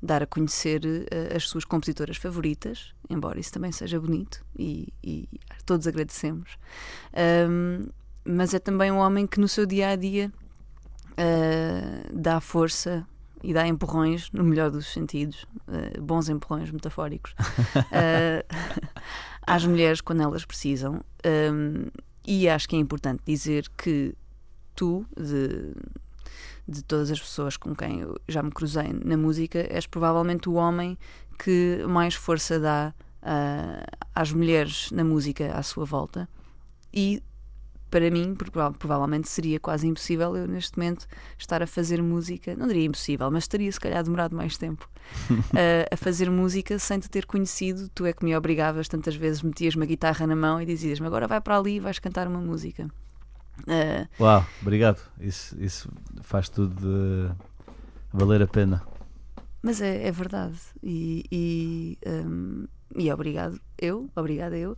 [0.03, 5.29] dar a conhecer eh, as suas compositoras favoritas, embora isso também seja bonito e, e
[5.65, 6.59] todos agradecemos.
[7.15, 7.89] Ahm,
[8.25, 10.33] mas é também um homem que no seu dia a dia
[11.17, 13.07] ah, dá força
[13.45, 17.35] e dá empurrões, no melhor dos sentidos, ah, bons empurrões metafóricos,
[17.93, 18.45] ah,
[19.47, 21.05] às mulheres quando elas precisam.
[21.23, 21.91] Ahm,
[22.27, 24.15] e acho que é importante dizer que
[24.75, 25.75] tu, de,
[26.67, 30.55] de todas as pessoas com quem eu já me cruzei na música, és provavelmente o
[30.55, 30.97] homem
[31.39, 33.85] que mais força dá ah,
[34.15, 36.27] às mulheres na música à sua volta.
[36.95, 37.23] E
[37.95, 41.07] para mim, prova- provavelmente seria quase impossível eu neste momento
[41.39, 44.91] estar a fazer música, não diria impossível, mas teria se calhar demorado mais tempo
[45.53, 47.89] ah, a fazer música sem te ter conhecido.
[47.95, 51.29] Tu é que me obrigavas tantas vezes, metias uma guitarra na mão e dizias-me agora
[51.29, 52.89] vai para ali e vais cantar uma música.
[53.69, 55.01] Ah, Uau, obrigado.
[55.21, 55.89] Isso, isso
[56.23, 57.33] faz tudo de
[58.13, 58.83] valer a pena.
[59.63, 60.59] Mas é, é verdade.
[60.83, 62.67] E, e, hum,
[62.97, 64.77] e obrigado, eu, obrigada eu.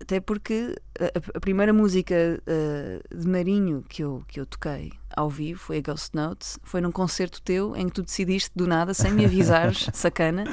[0.00, 5.28] Até porque a, a primeira música uh, de Marinho que eu, que eu toquei ao
[5.28, 6.58] vivo foi a Ghost Notes.
[6.62, 10.44] Foi num concerto teu em que tu decidiste do nada, sem me avisares, sacana,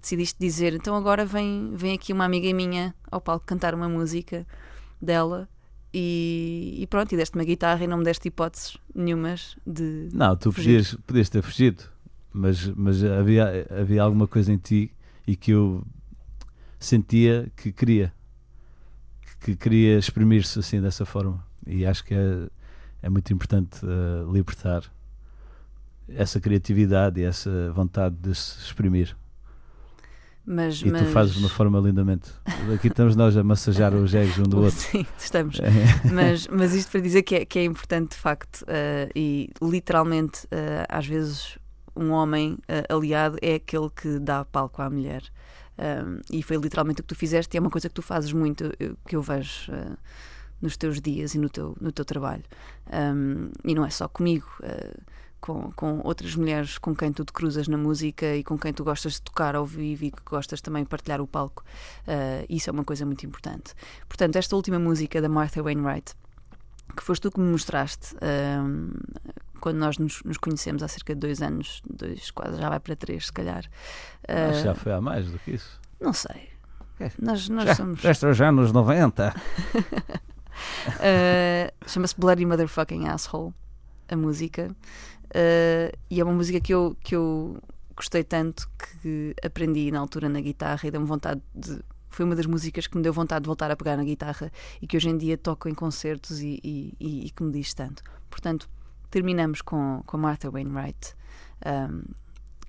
[0.00, 4.46] decidiste dizer: então agora vem, vem aqui uma amiga minha ao palco cantar uma música
[5.00, 5.48] dela.
[5.94, 10.08] E, e pronto, e deste uma guitarra e não me deste hipóteses nenhumas de.
[10.12, 10.78] Não, tu Fugir.
[10.78, 11.84] podias, podias ter fugido,
[12.32, 14.90] mas, mas havia, havia alguma coisa em ti
[15.26, 15.84] e que eu
[16.84, 18.12] sentia que queria,
[19.40, 21.44] que queria exprimir-se assim dessa forma.
[21.66, 22.48] E acho que é,
[23.02, 24.82] é muito importante eh, libertar
[26.08, 29.16] essa criatividade e essa vontade de se exprimir.
[30.44, 31.02] Mas, E mas...
[31.02, 32.30] tu fazes de uma forma lindamente.
[32.74, 34.76] Aqui estamos nós a massajar os egos um do outro.
[34.76, 35.60] Sim, estamos.
[35.62, 36.10] É.
[36.12, 40.46] mas, mas isto para dizer que é, que é importante de facto eh, e literalmente
[40.50, 41.56] eh, às vezes
[41.94, 45.22] um homem eh, aliado é aquele que dá palco à mulher
[46.30, 48.72] E foi literalmente o que tu fizeste e é uma coisa que tu fazes muito
[48.78, 49.96] eu- que eu vejo eh,
[50.60, 52.44] nos teus dias e no teu, no teu trabalho.
[52.92, 54.94] Um, e não é só comigo eh,
[55.40, 58.84] com, com outras mulheres com quem tu te cruzas na música e com quem tu
[58.84, 61.64] gostas de tocar ao vivo e que gostas também de partilhar o palco
[62.06, 63.74] Eh, isso é uma coisa muito importante.
[64.08, 66.14] Portanto, esta última música da Martha Wainwright,
[66.96, 68.14] que foste tu que me mostraste
[69.60, 72.96] quando nós nos, nos conhecemos há cerca de dois anos, dois, quase já vai para
[72.96, 73.64] três, se calhar.
[74.28, 75.80] Ah, Acho que já foi há mais do que isso.
[76.00, 76.48] não sei.
[77.00, 77.10] É.
[77.20, 78.04] Nós, nós Já, somos.
[78.04, 79.34] Estes anos 90.
[81.00, 83.52] Ah, Chama-se Bloody Motherfucking Asshole,
[84.08, 84.74] a música.
[85.34, 87.60] Ah, e é uma música que eu, que eu
[87.96, 88.68] gostei tanto
[89.02, 91.80] que aprendi na altura na guitarra e deu-me vontade de.
[92.12, 94.86] Foi uma das músicas que me deu vontade de voltar a pegar na guitarra e
[94.86, 98.02] que hoje em dia toco em concertos e, e- e- e que me diz tanto.
[98.30, 98.68] Portanto,
[99.10, 101.14] terminamos com, com a Martha Wainwright,
[101.64, 102.02] ahm,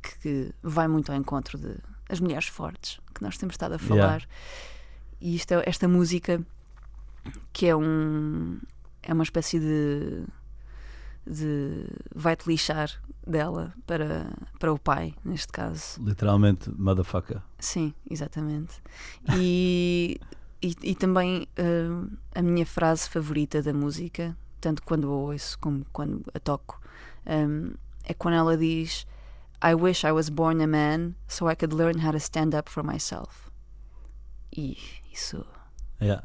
[0.01, 1.75] que, que vai muito ao encontro de
[2.09, 4.21] as mulheres fortes que nós temos estado a falar.
[4.21, 4.25] Yeah.
[5.21, 6.41] E isto é- esta música
[7.51, 8.59] que é um
[9.01, 10.23] é uma espécie de
[11.25, 12.89] de vai-te lixar
[13.25, 16.01] dela para, para o pai, neste caso.
[16.03, 17.41] Literalmente, motherfucker.
[17.59, 18.81] Sim, exatamente.
[19.35, 20.19] E,
[20.61, 21.89] e, e também eh,
[22.35, 26.81] a minha frase favorita da música, tanto quando a ouço como quando a toco,
[27.25, 27.73] um,
[28.03, 29.07] é quando ela diz
[29.63, 32.69] I wish I was born a man so I could learn how to stand up
[32.69, 33.49] for myself.
[34.55, 34.77] E
[35.11, 35.45] isso
[36.01, 36.21] Yeah.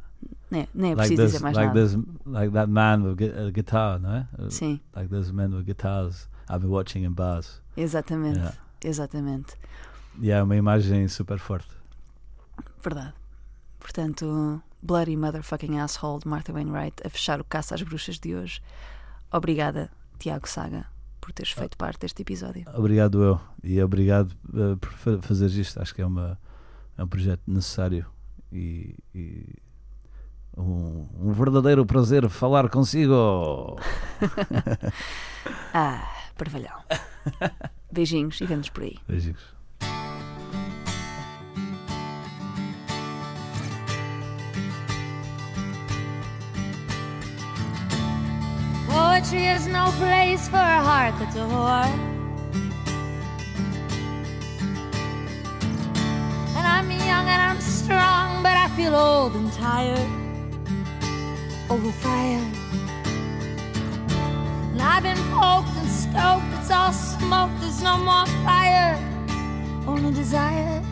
[0.50, 1.86] Nem, nem é Like preciso this, dizer mais like nada.
[1.88, 1.96] this,
[2.26, 4.28] like that man with a guitar, não é?
[4.38, 7.60] Uh, Sim, Like those men with guitars I've been watching in bars.
[7.76, 8.38] exatamente.
[8.38, 8.54] Yeah.
[8.82, 9.54] Exatamente.
[10.20, 11.68] E é uma imagem super forte.
[12.82, 13.14] Verdade.
[13.80, 18.60] Portanto, Bloody Motherfucking Asshole de Martha Wainwright a fechar o Caça às Bruxas de hoje.
[19.32, 20.86] Obrigada, Tiago Saga,
[21.20, 22.64] por teres feito parte deste episódio.
[22.74, 25.80] Obrigado eu e obrigado uh, por fa- fazer isto.
[25.80, 26.38] Acho que é, uma,
[26.96, 28.06] é um projeto necessário
[28.52, 29.54] e, e
[30.58, 33.78] um, um verdadeiro prazer falar consigo.
[35.72, 36.02] Ah,
[36.36, 36.82] parvalhão.
[37.92, 38.98] Beijinhos e vemos por aí.
[39.06, 39.54] Beijinhos.
[48.88, 51.86] Poetry is no place for a heart that's a whore.
[56.56, 60.27] And I'm young and I'm strong, but I feel old and tired.
[61.70, 62.54] Overfired.
[64.72, 68.96] And I've been poked and stoked, it's all smoke, there's no more fire.
[69.86, 70.82] Only desire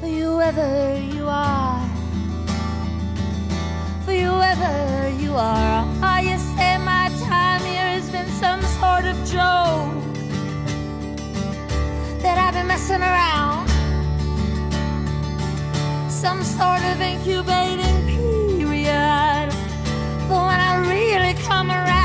[0.00, 1.86] for you ever you are
[4.06, 5.84] for you ever you are.
[6.00, 9.90] Oh, you say my time here has been some sort of joke
[12.22, 13.68] that I've been messing around,
[16.08, 18.35] some sort of incubating.
[20.28, 21.95] When I really come around,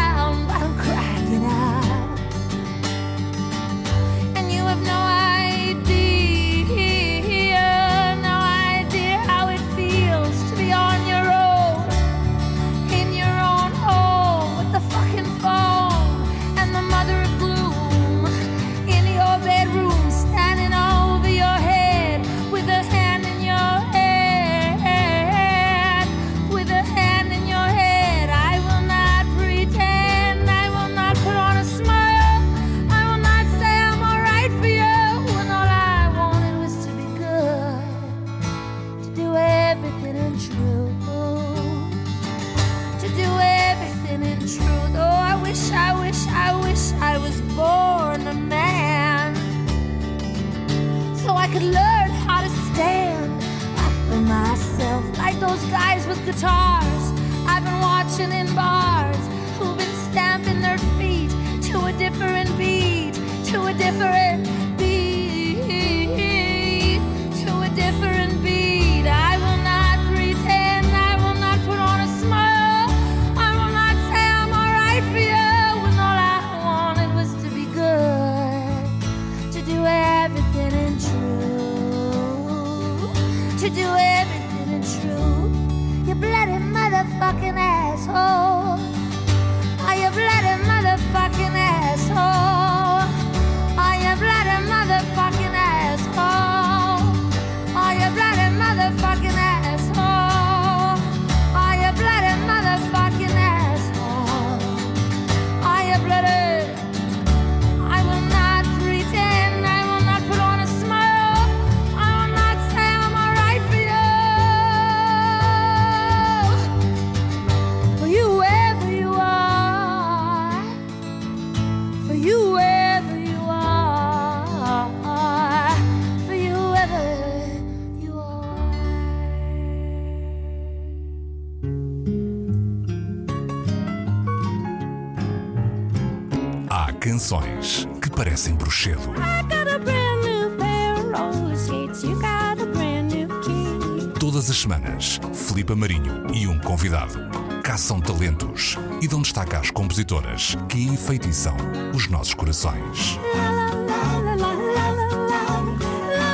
[146.82, 147.30] convidado
[147.62, 151.56] caçam talentos e dão destaque às compositoras que enfeitiçam
[151.94, 153.20] os nossos corações.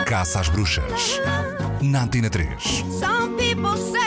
[0.05, 1.19] Caça às bruxas.
[1.81, 2.63] Na Antena 3.
[2.97, 4.06] Some people say